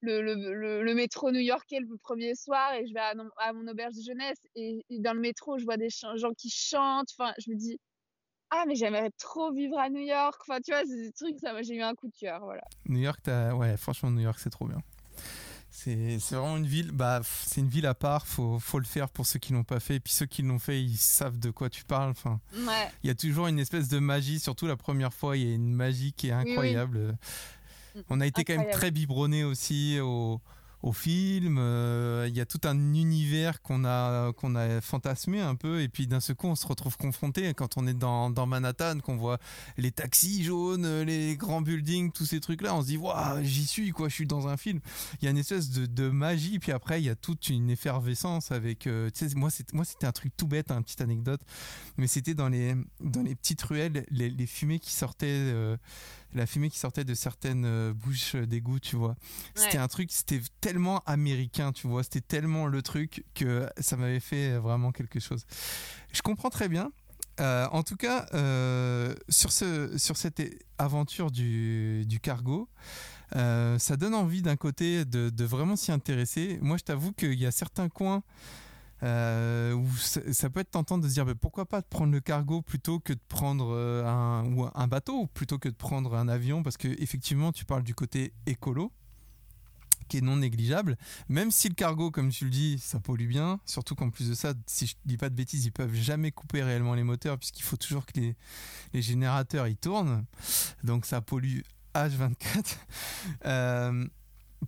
[0.00, 4.38] le, métro new-yorkais le premier soir et je vais à, à mon auberge de jeunesse.
[4.54, 7.78] Et, dans le métro, je vois des gens qui chantent, enfin, je me dis,
[8.48, 11.60] ah mais j'aimerais trop vivre à New York, enfin, tu vois, c'est des trucs, ça,
[11.60, 12.64] j'ai eu un coup de cœur, voilà.
[12.86, 14.78] New York, ouais, franchement, New York, c'est trop bien.
[15.74, 19.26] C'est vraiment une ville, bah, c'est une ville à part, faut, faut le faire pour
[19.26, 19.96] ceux qui l'ont pas fait.
[19.96, 22.10] Et puis ceux qui l'ont fait, ils savent de quoi tu parles.
[22.10, 22.40] Enfin,
[23.02, 25.54] il y a toujours une espèce de magie, surtout la première fois, il y a
[25.54, 27.16] une magie qui est incroyable.
[28.10, 30.40] On a été quand même très biberonné aussi au,
[30.82, 31.56] au film.
[31.58, 36.06] Euh, il y a tout un univers qu'on a a fantasmé un peu et puis
[36.06, 39.38] d'un seul coup on se retrouve confronté quand on est dans, dans Manhattan, qu'on voit
[39.76, 43.66] les taxis jaunes, les grands buildings, tous ces trucs là, on se dit waouh j'y
[43.66, 44.80] suis quoi, je suis dans un film.
[45.20, 47.70] Il y a une espèce de, de magie puis après il y a toute une
[47.70, 48.86] effervescence avec.
[48.86, 51.40] Euh, moi c'est moi c'était un truc tout bête, une hein, petite anecdote,
[51.96, 55.26] mais c'était dans les dans les petites ruelles les, les fumées qui sortaient.
[55.28, 55.76] Euh,
[56.34, 59.16] la fumée qui sortait de certaines euh, bouches d'égout, tu vois.
[59.54, 62.02] C'était un truc, c'était tellement américain, tu vois.
[62.02, 65.44] C'était tellement le truc que ça m'avait fait vraiment quelque chose.
[66.12, 66.92] Je comprends très bien.
[67.40, 70.42] Euh, en tout cas, euh, sur, ce, sur cette
[70.78, 72.68] aventure du, du cargo,
[73.34, 76.58] ça donne envie d'un côté de, de vraiment s'y intéresser.
[76.60, 78.22] Moi, je t'avoue qu'il y a certains coins
[79.02, 83.00] euh, où ça, peut être tentant de se dire pourquoi pas prendre le cargo plutôt
[83.00, 86.62] que de prendre euh, un, ou un bateau plutôt que de prendre un avion?
[86.62, 88.92] Parce que effectivement tu parles du côté écolo
[90.08, 90.98] qui est non négligeable.
[91.28, 94.34] Même si le cargo comme tu le dis ça pollue bien surtout qu'en plus de
[94.34, 97.62] ça si je dis pas de bêtises ils peuvent jamais couper réellement les moteurs puisqu'il
[97.62, 98.36] faut toujours que les,
[98.92, 100.24] les générateurs ils tournent.
[100.84, 101.60] Donc ça pollue
[101.94, 102.76] H24
[103.46, 104.06] euh,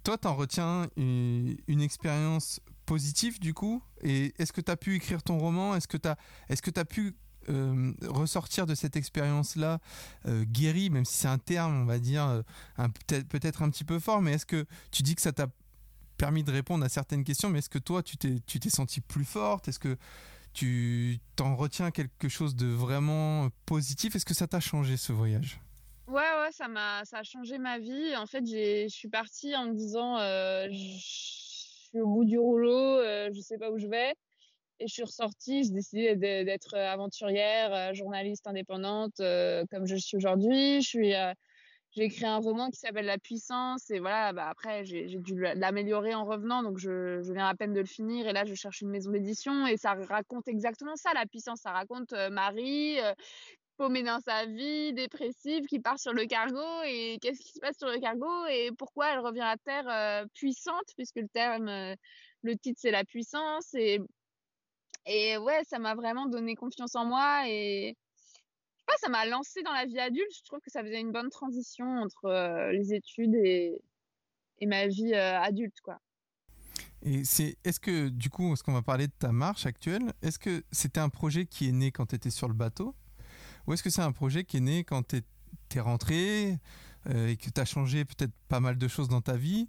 [0.02, 5.22] toi, t'en retiens une expérience positif du coup Et est-ce que tu as pu écrire
[5.22, 5.74] ton roman?
[5.74, 6.16] Est-ce que tu as,
[6.48, 7.14] est-ce que pu
[7.50, 9.78] euh, ressortir de cette expérience-là
[10.26, 12.42] euh, guéri, même si c'est un terme, on va dire, euh,
[13.28, 15.48] peut-être, un petit peu fort, mais est-ce que tu dis que ça t'a
[16.16, 19.68] permis de répondre à certaines questions, mais est-ce que toi, tu t'es, senti plus forte?
[19.68, 19.96] Est-ce que
[20.52, 24.16] tu t'en retiens quelque chose de vraiment positif?
[24.16, 25.60] Est-ce que ça t'a changé ce voyage?
[26.06, 28.16] Ouais, ouais, ça m'a, ça a changé ma vie.
[28.16, 30.68] En fait, je suis partie en me disant, euh,
[32.00, 34.14] au bout du rouleau, euh, je sais pas où je vais.
[34.80, 40.16] Et je suis ressortie, j'ai décidé d'être aventurière, euh, journaliste indépendante, euh, comme je suis
[40.16, 40.82] aujourd'hui.
[40.82, 41.32] Je suis, euh,
[41.92, 46.12] j'ai écrit un roman qui s'appelle La puissance et voilà, bah après j'ai dû l'améliorer
[46.14, 48.80] en revenant, donc je, je, viens à peine de le finir et là je cherche
[48.80, 51.60] une maison d'édition et ça raconte exactement ça, la puissance.
[51.60, 52.98] Ça raconte Marie
[53.76, 57.78] paumée dans sa vie, dépressive, qui part sur le cargo et qu'est-ce qui se passe
[57.78, 61.94] sur le cargo et pourquoi elle revient à terre euh, puissante puisque le terme, euh,
[62.42, 64.00] le titre c'est la puissance et
[65.06, 69.26] et ouais, ça m'a vraiment donné confiance en moi et je sais pas, ça m'a
[69.26, 70.34] lancé dans la vie adulte.
[70.34, 73.82] Je trouve que ça faisait une bonne transition entre euh, les études et,
[74.60, 75.98] et ma vie adulte quoi.
[77.02, 80.14] Et c'est, est-ce que, du coup, est-ce qu'on va parler de ta marche actuelle?
[80.22, 82.94] Est-ce que c'était un projet qui est né quand tu étais sur le bateau?
[83.66, 86.58] Ou est-ce que c'est un projet qui est né quand tu es, rentré
[87.08, 89.68] euh, et que tu as changé peut-être pas mal de choses dans ta vie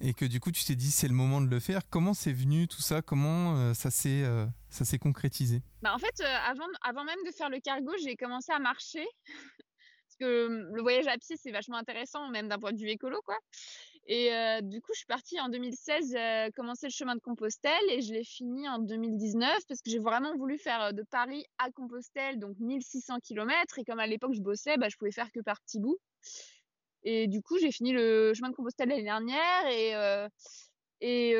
[0.00, 1.80] et que du coup tu t'es dit c'est le moment de le faire.
[1.88, 3.00] Comment c'est venu tout ça?
[3.00, 5.62] Comment euh, ça s'est euh, s'est concrétisé?
[5.80, 9.06] Bah En fait, avant, avant même de faire le cargo, j'ai commencé à marcher.
[10.18, 13.36] Que le voyage à pied, c'est vachement intéressant, même d'un point de vue écolo, quoi.
[14.08, 17.72] Et euh, du coup, je suis partie en 2016 euh, commencer le chemin de Compostelle
[17.90, 21.44] et je l'ai fini en 2019 parce que j'ai vraiment voulu faire euh, de Paris
[21.58, 23.78] à Compostelle, donc 1600 km.
[23.78, 25.98] Et comme à l'époque, je bossais, bah, je pouvais faire que par petits bouts.
[27.02, 29.94] Et du coup, j'ai fini le chemin de Compostelle l'année dernière et
[31.02, 31.34] et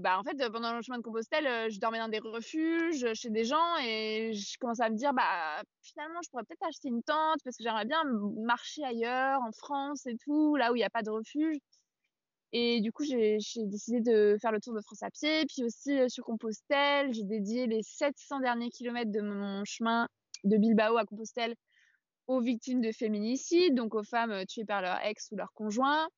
[0.00, 3.44] bah en fait, pendant le chemin de Compostelle, je dormais dans des refuges chez des
[3.44, 7.38] gens et je commençais à me dire bah finalement, je pourrais peut-être acheter une tente
[7.44, 8.02] parce que j'aimerais bien
[8.44, 11.58] marcher ailleurs, en France et tout, là où il n'y a pas de refuge.
[12.52, 15.46] Et du coup, j'ai décidé de faire le tour de France à pied.
[15.46, 20.08] Puis aussi euh, sur Compostelle, j'ai dédié les 700 derniers kilomètres de mon chemin
[20.44, 21.54] de Bilbao à Compostelle
[22.26, 26.08] aux victimes de féminicide, donc aux femmes tuées par leur ex ou leur conjoint.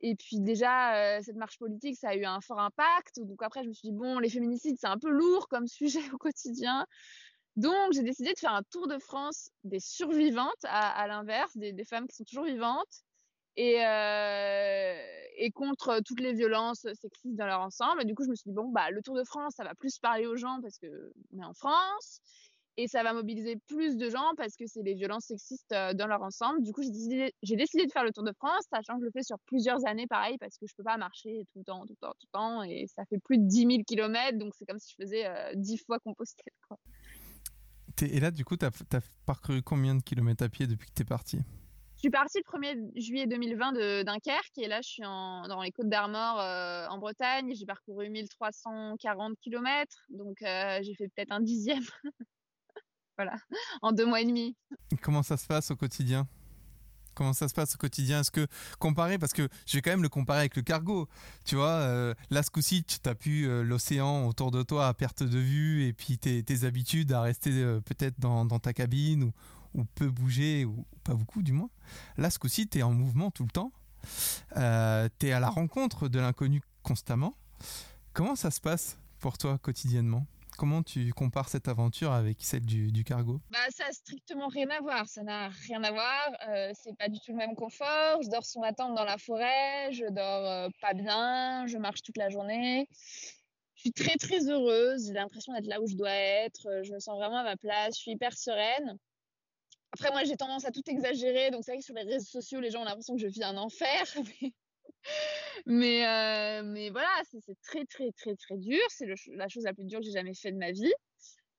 [0.00, 3.20] Et puis déjà, euh, cette marche politique, ça a eu un fort impact.
[3.20, 6.00] Donc après, je me suis dit, bon, les féminicides, c'est un peu lourd comme sujet
[6.12, 6.86] au quotidien.
[7.56, 12.06] Donc j'ai décidé de faire un tour de France des survivantes, à, l'inverse, des, femmes
[12.06, 13.04] qui sont toujours vivantes,
[13.56, 14.94] et, euh,
[15.36, 18.04] et contre toutes les violences sexistes dans leur ensemble.
[18.04, 19.98] Du coup, je me suis dit, bon, bah, le Tour de France, ça va plus
[19.98, 22.20] parler aux gens parce que on est en France
[22.78, 26.06] et ça va mobiliser plus de gens parce que c'est les violences sexistes euh, dans
[26.06, 26.62] leur ensemble.
[26.62, 26.90] Du coup, j'ai
[27.56, 30.06] décidé, de faire le Tour de France, sachant que je le fais sur plusieurs années,
[30.06, 32.38] pareil, parce que je peux pas marcher tout le temps, tout le temps, tout le
[32.38, 35.26] temps, et ça fait plus de 10 000 kilomètres, donc c'est comme si je faisais
[35.26, 36.52] euh, 10 fois Compostelle.
[38.02, 40.94] Et là, du coup, tu as, as, parcouru combien de kilomètres à pied depuis que
[40.94, 41.40] tu es parti?
[42.06, 45.88] Suis partie le 1er juillet 2020 de Dunkerque, et là, je suis dans les Côtes
[45.88, 51.82] d'Armor euh, en Bretagne, j'ai parcouru 1340 kilomètres, donc euh, j'ai fait peut-être un dixième.
[53.18, 53.34] voilà,
[53.82, 54.54] en deux mois et demi.
[55.02, 56.28] Comment ça se passe au quotidien?
[57.14, 58.20] Comment ça se passe au quotidien?
[58.20, 58.46] Est-ce que
[58.78, 61.08] comparer, parce que je vais quand même le comparer avec le cargo,
[61.44, 65.24] tu vois, euh, là ce coup-ci, tu as pu l'océan autour de toi à perte
[65.24, 67.50] de vue et puis tes, habitudes à rester
[67.84, 69.32] peut-être dans, dans, ta cabine ou,
[69.76, 71.70] ou, peu bouger, ou pas beaucoup du moins.
[72.16, 73.72] Là ce coup-ci, tu es en mouvement tout le temps,
[74.56, 77.36] euh, tu es à la rencontre de l'inconnu constamment.
[78.12, 80.26] Comment ça se passe pour toi quotidiennement?
[80.56, 83.40] Comment tu compares cette aventure avec celle du, cargo?
[83.50, 85.06] Bah, Ça n'a strictement rien à voir.
[85.06, 86.30] Ça n'a rien à voir.
[86.48, 88.22] Euh, c'est pas du tout le même confort.
[88.22, 89.92] Je dors sous ma tente dans la forêt.
[89.92, 91.66] Je dors euh, pas bien.
[91.66, 92.88] Je marche toute la journée.
[93.74, 95.08] Je suis très très heureuse.
[95.08, 96.80] J'ai l'impression d'être là où je dois être.
[96.84, 97.94] Je me sens vraiment à ma place.
[97.96, 98.96] Je suis hyper sereine.
[99.92, 101.50] Après, moi, j'ai tendance à tout exagérer.
[101.50, 103.42] Donc, c'est vrai que sur les réseaux sociaux, les gens ont l'impression que je vis
[103.42, 104.04] un enfer.
[105.66, 108.80] mais, euh, mais voilà, c'est très, très, très, très dur.
[108.88, 110.92] C'est la chose la plus dure que j'ai jamais fait de ma vie.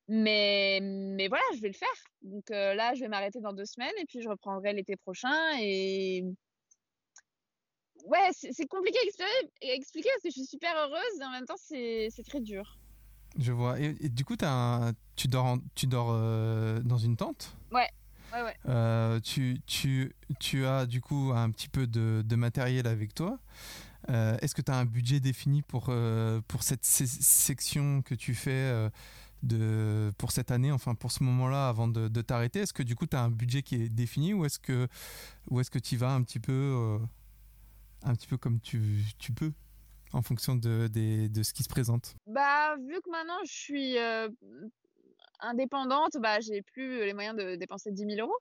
[0.07, 1.89] Mais, mais voilà, je vais le faire.
[2.21, 5.35] Donc euh, là, je vais m'arrêter dans deux semaines et puis je reprendrai l'été prochain.
[5.59, 6.23] Et
[8.05, 11.31] ouais, c'est compliqué à expliquer, à expliquer, parce que je suis super heureuse et en
[11.31, 12.77] même temps, c'est très dur.
[13.37, 13.79] Je vois.
[13.79, 14.93] Et, et du coup, as un...
[15.15, 15.57] tu dors, en...
[15.75, 17.55] tu dors euh, dans une tente?
[17.71, 17.89] Ouais.
[18.33, 18.55] Ouais, ouais.
[18.67, 23.39] Euh, tu, tu, tu, as du coup un petit peu de, de matériel avec toi.
[24.09, 28.35] Euh, Est-ce que tu as un budget défini pour, euh, pour cette section que tu
[28.35, 28.89] fais euh,
[29.43, 32.59] de, pour cette année, enfin pour ce moment-là avant de, de t'arrêter?
[32.59, 34.87] Est-ce que du coup tu as un budget qui est défini ou est-ce que
[35.49, 36.99] ou est-ce que tu vas un petit peu euh,
[38.03, 39.51] un petit peu comme tu, tu peux
[40.13, 42.15] en fonction de, de, de, ce qui se présente?
[42.27, 44.29] Bah vu que maintenant je suis euh,
[45.39, 48.37] indépendante, bah, j'ai plus les moyens de dépenser 10 000 euros.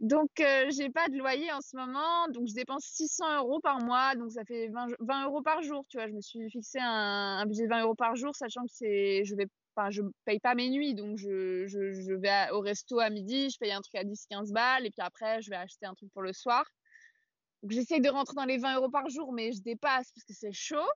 [0.00, 2.26] Donc, euh, j'ai pas de loyer en ce moment.
[2.28, 4.14] Donc, je dépense 600 euros par mois.
[4.14, 5.84] Donc, ça fait 20, 20 euros par jour.
[5.88, 8.72] Tu vois, je me suis fixé un, budget de 20 euros par jour, sachant que
[8.72, 12.60] c'est, je vais enfin, je paye pas mes nuits, donc je, je, je vais au
[12.60, 15.56] resto à midi, je paye un truc à 10-15 balles, et puis après, je vais
[15.56, 16.64] acheter un truc pour le soir.
[17.62, 20.32] Donc, j'essaye de rentrer dans les 20 euros par jour, mais je dépasse parce que
[20.32, 20.88] c'est chaud.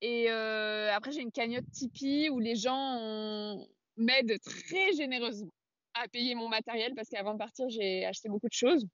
[0.00, 3.58] Et euh, après, j'ai une cagnotte Tipeee où les gens
[3.98, 5.52] m'aident très généreusement
[5.94, 8.86] à payer mon matériel parce qu'avant de partir, j'ai acheté beaucoup de choses.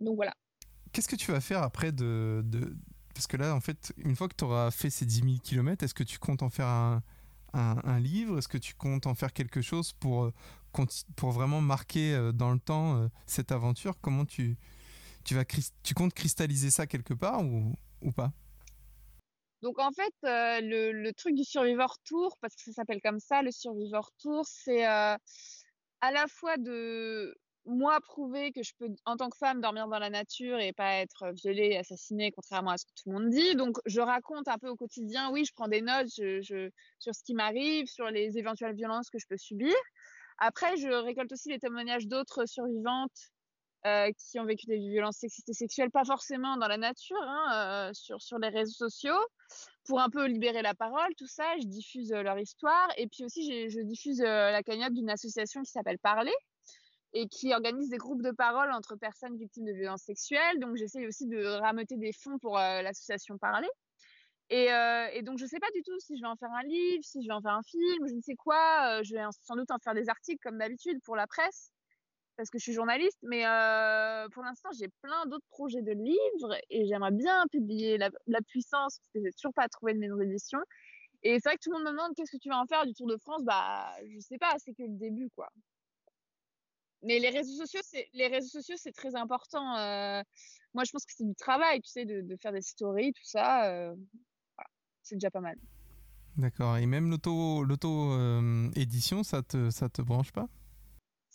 [0.00, 0.34] Donc voilà.
[0.92, 2.76] Qu'est-ce que tu vas faire après de, de...
[3.14, 5.84] Parce que là, en fait, une fois que tu auras fait ces 10 000 km,
[5.84, 7.02] est-ce que tu comptes en faire un,
[7.52, 8.38] un, livre?
[8.38, 10.32] Est-ce que tu comptes en faire quelque chose pour, euh,
[11.16, 13.98] pour vraiment marquer euh, dans le temps euh, cette aventure?
[14.00, 14.56] Comment tu,
[15.24, 18.32] tu, vas, tu comptes cristalliser ça quelque part ou, ou pas?
[19.62, 23.42] Donc en fait, le, le, truc du Survivor Tour, parce que ça s'appelle comme ça,
[23.42, 25.18] le Survivor Tour, c'est à
[26.02, 27.34] la fois de
[27.66, 30.94] moi prouver que je peux, en tant que femme, dormir dans la nature et pas
[30.98, 33.56] être violée, assassinée, contrairement à ce que tout le monde dit.
[33.56, 35.30] Donc, je raconte un peu au quotidien.
[35.32, 39.26] Oui, je prends des notes sur ce qui m'arrive, sur les éventuelles violences que je
[39.28, 39.74] peux subir.
[40.38, 43.32] Après, je récolte aussi les témoignages d'autres survivantes
[43.86, 47.88] euh, qui ont vécu des violences sexistes et sexuelles, pas forcément dans la nature, hein,
[47.88, 49.20] euh, sur, sur les réseaux sociaux,
[49.84, 51.44] pour un peu libérer la parole, tout ça.
[51.60, 52.88] Je diffuse euh, leur histoire.
[52.96, 56.34] Et puis aussi, je diffuse la cagnotte d'une association qui s'appelle Parler,
[57.12, 60.58] et qui organise des groupes de parole entre personnes victimes de violences sexuelles.
[60.58, 63.70] Donc j'essaye aussi de rameuter des fonds pour l'association Parler.
[64.50, 64.66] Et,
[65.12, 67.22] et, donc je sais pas du tout si je vais en faire un livre, si
[67.22, 69.02] je vais en faire un film, je ne sais quoi.
[69.04, 71.70] Je vais sans doute en faire des articles comme d'habitude pour la presse
[72.36, 73.18] parce que je suis journaliste.
[73.22, 73.42] Mais
[74.32, 78.10] pour l'instant j'ai plein d'autres projets de livres et j'aimerais bien publier la,
[78.48, 80.58] puissance parce que j'ai toujours pas trouvé de maison d'édition.
[81.22, 82.86] Et c'est vrai que tout le monde me demande qu'est-ce que tu vas en faire
[82.86, 83.42] du Tour de France?
[83.44, 85.50] Bah je sais pas, c'est que le début quoi.
[87.02, 89.76] Mais les réseaux sociaux, c'est très important.
[89.76, 90.22] Euh,
[90.74, 93.70] moi, je pense que c'est du travail, tu sais, de, faire des stories, tout ça.
[93.70, 93.94] Euh,
[95.02, 95.56] c'est déjà pas mal.
[96.36, 96.76] D'accord.
[96.78, 100.48] Et même l'auto, l'auto euh, édition, ça te, ça te branche pas?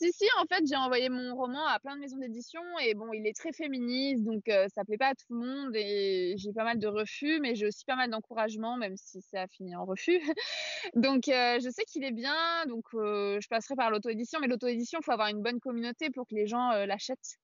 [0.02, 3.14] Si, si, en fait, j'ai envoyé mon roman à plein de maisons d'édition et bon,
[3.14, 6.52] il est très féministe, donc euh, ça plaît pas à tout le monde et j'ai
[6.54, 9.76] pas mal de refus, mais j'ai aussi pas mal d'encouragement, même si ça a fini
[9.76, 10.20] en refus.
[10.96, 12.36] donc, euh, je sais qu'il est bien,
[12.68, 16.26] donc euh, je passerai par l'auto-édition, mais l'auto-édition, il faut avoir une bonne communauté pour
[16.28, 17.38] que les gens l'achètent.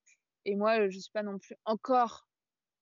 [0.45, 2.26] Et moi, je suis pas non plus encore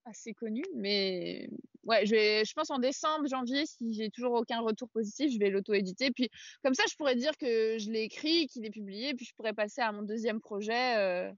[0.06, 0.64] assez connu.
[0.76, 1.50] Mais
[1.84, 5.40] ouais, je, vais, je pense en décembre, janvier, si j'ai toujours aucun retour positif, je
[5.40, 6.12] vais l'auto-éditer.
[6.12, 6.30] Puis
[6.64, 9.54] comme ça, je pourrais dire que je l'ai écrit, qu'il est publié, puis je pourrais
[9.54, 11.32] passer à mon deuxième projet euh,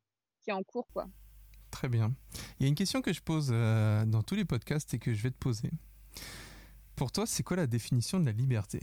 [0.43, 0.88] qui est en cours.
[0.93, 1.07] quoi.
[1.72, 2.13] Très bien.
[2.59, 5.13] Il y a une question que je pose euh, dans tous les podcasts et que
[5.13, 5.70] je vais te poser.
[6.95, 8.80] Pour toi, c'est quoi la définition de la liberté?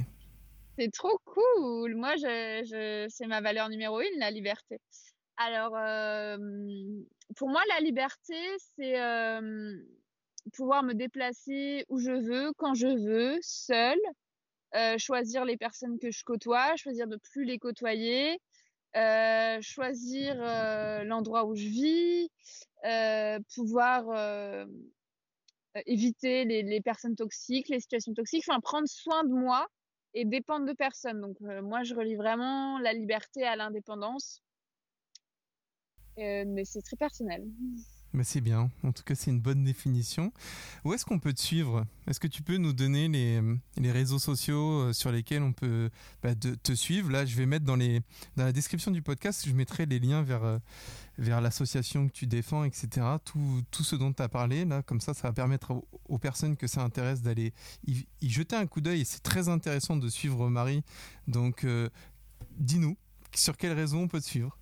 [0.79, 1.95] C'est trop cool.
[1.97, 4.81] Moi, je, je, c'est ma valeur numéro une, la liberté.
[5.37, 6.37] Alors, euh,
[7.37, 8.37] pour moi, la liberté,
[8.77, 9.77] c'est euh,
[10.53, 13.99] pouvoir me déplacer où je veux, quand je veux, seule,
[14.77, 18.39] euh, choisir les personnes que je côtoie, choisir de plus les côtoyer,
[19.61, 20.37] choisir
[21.05, 22.31] l'endroit où je vis,
[23.55, 24.05] pouvoir
[25.87, 29.67] éviter les, les, personnes toxiques, les situations toxiques, enfin prendre soin de moi
[30.15, 31.21] et dépendre de personne.
[31.21, 34.44] Donc moi, je relie vraiment la liberté à l'indépendance
[36.19, 37.45] euh, mais c'est très personnel.
[38.13, 40.33] Mais c'est bien, en tout cas c'est une bonne définition.
[40.85, 41.85] Où est-ce qu'on peut te suivre?
[42.07, 43.41] Est-ce que tu peux nous donner les,
[43.77, 45.91] les réseaux sociaux euh, sur lesquels on peut
[46.23, 47.11] bah, te suivre?
[47.11, 48.03] Là je vais mettre dans, les,
[48.37, 50.59] dans la description du podcast, je mettrai les liens vers, euh,
[51.19, 52.89] vers l'association que tu défends, etc.
[53.25, 56.57] Tout, tout ce dont tu as parlé, là, comme ça ça va permettre aux, personnes
[56.57, 57.53] que ça intéresse d'aller
[57.89, 60.85] y, jeter un coup d'œil c'est très intéressant de suivre Marie.
[61.27, 61.67] Donc
[62.53, 62.97] dis-nous,
[63.35, 64.57] sur quelles raisons on peut te suivre?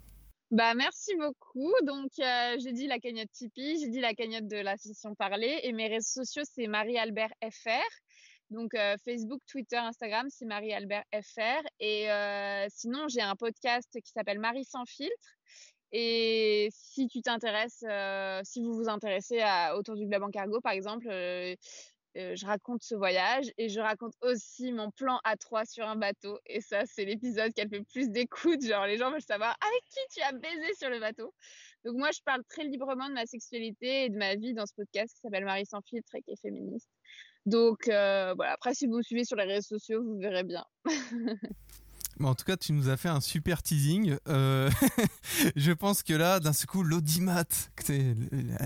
[0.53, 1.73] Bah, merci beaucoup.
[1.83, 5.73] Donc, euh, j'ai dit la cagnotte Tipeee, j'ai dit la cagnotte de l'association Parler et
[5.73, 7.89] mes réseaux sociaux, c'est Marie-Albert FR.
[8.51, 11.67] Donc, euh, Facebook, Twitter, Instagram, c'est Marie-Albert FR.
[11.81, 15.39] Et euh, sinon, j'ai un podcast qui s'appelle Marie sans filtre.
[15.91, 17.85] Et si tu t'intéresses,
[18.45, 19.43] si vous vous intéressez
[19.75, 21.07] autour du Globe cargo, par exemple,
[22.17, 25.97] euh, je raconte ce voyage et je raconte aussi mon plan à 3 sur un
[25.97, 26.39] bateau.
[26.47, 28.63] Et ça, c'est l'épisode qui a le plus d'écoute.
[28.63, 31.35] Genre, les gens veulent savoir avec qui tu as baisé sur le bateau?
[31.85, 34.75] Donc, moi, je parle très librement de ma sexualité et de ma vie dans ce
[34.75, 36.89] podcast qui s'appelle Marie sans filtre et qui est féministe.
[37.47, 38.53] Donc, euh, voilà.
[38.53, 40.65] Après, si vous me suivez sur les réseaux sociaux, vous verrez bien.
[42.21, 44.17] en tout cas, tu nous as fait un super teasing.
[44.29, 44.71] Euh,
[45.57, 47.45] je pense que là, d'un seul coup, l'audimat,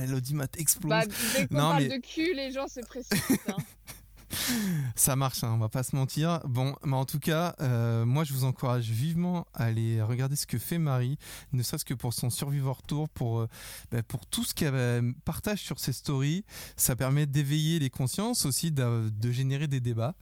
[0.08, 0.90] l'audimat explose.
[0.90, 1.98] Bah, dès qu'on parle mais...
[1.98, 3.40] de cul, les gens se précipitent.
[3.48, 3.56] Hein.
[4.96, 6.40] Ça marche, hein, on va pas se mentir.
[6.46, 10.46] Bon, mais en tout cas, euh, moi je vous encourage vivement à aller regarder ce
[10.46, 11.18] que fait Marie,
[11.52, 13.48] ne serait-ce que pour son Survivor Tour, pour, euh,
[13.90, 16.44] bah, pour tout ce qu'elle euh, partage sur ses stories.
[16.76, 20.14] Ça permet d'éveiller les consciences, aussi de, générer des débats.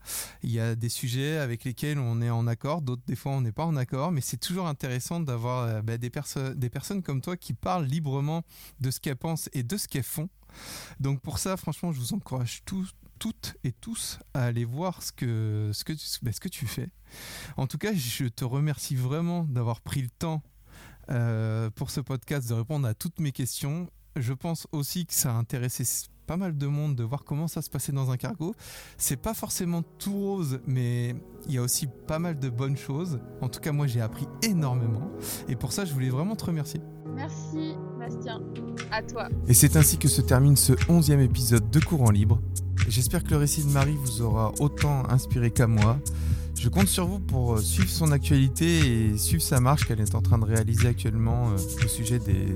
[0.43, 3.41] Il y a des sujets avec lesquels on est en accord, d'autres des fois on
[3.41, 6.11] n'est pas en accord, mais c'est toujours intéressant d'avoir bah, des,
[6.55, 8.43] des personnes comme toi qui parlent librement
[8.79, 10.29] de ce qu'elles pensent et de ce qu'elles font.
[10.99, 15.73] Donc pour ça, franchement, je vous encourage tous, toutes et tous à aller voir ben,
[15.73, 16.89] ce que tu fais.
[17.57, 20.43] En tout cas, je te remercie vraiment d'avoir pris le temps
[21.09, 23.89] euh, pour ce podcast de répondre à toutes mes questions.
[24.15, 25.83] Je pense aussi que ça a intéressé
[26.25, 28.55] pas mal de monde de voir comment ça se passait dans un cargo.
[28.97, 31.15] C'est pas forcément tout rose, mais
[31.47, 33.19] il y a aussi pas mal de bonnes choses.
[33.41, 35.11] En tout cas, moi, j'ai appris énormément.
[35.47, 36.81] Et pour ça, je voulais vraiment te remercier.
[37.15, 38.41] Merci, Bastien.
[38.91, 39.29] À toi.
[39.47, 42.41] Et c'est ainsi que se termine ce onzième épisode de Courant Libre.
[42.87, 45.97] J'espère que le récit de Marie vous aura autant inspiré qu'à moi.
[46.59, 50.15] Je compte sur vous pour euh, suivre son actualité et suivre sa marche qu'elle est
[50.15, 52.53] en train de réaliser actuellement euh, au sujet des,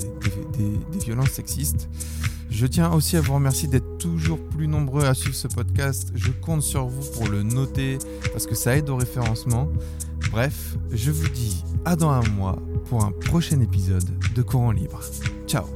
[0.58, 1.90] des, violences sexistes.
[2.60, 6.12] Je tiens aussi à vous remercier d'être toujours plus nombreux à suivre ce podcast.
[6.14, 8.00] Je compte sur vous pour le noter
[8.34, 9.70] parce que ça aide au référencement.
[10.30, 14.04] Bref, je vous dis à dans un mois pour un prochain épisode
[14.36, 15.00] de Courant Libre.
[15.48, 15.68] Ciao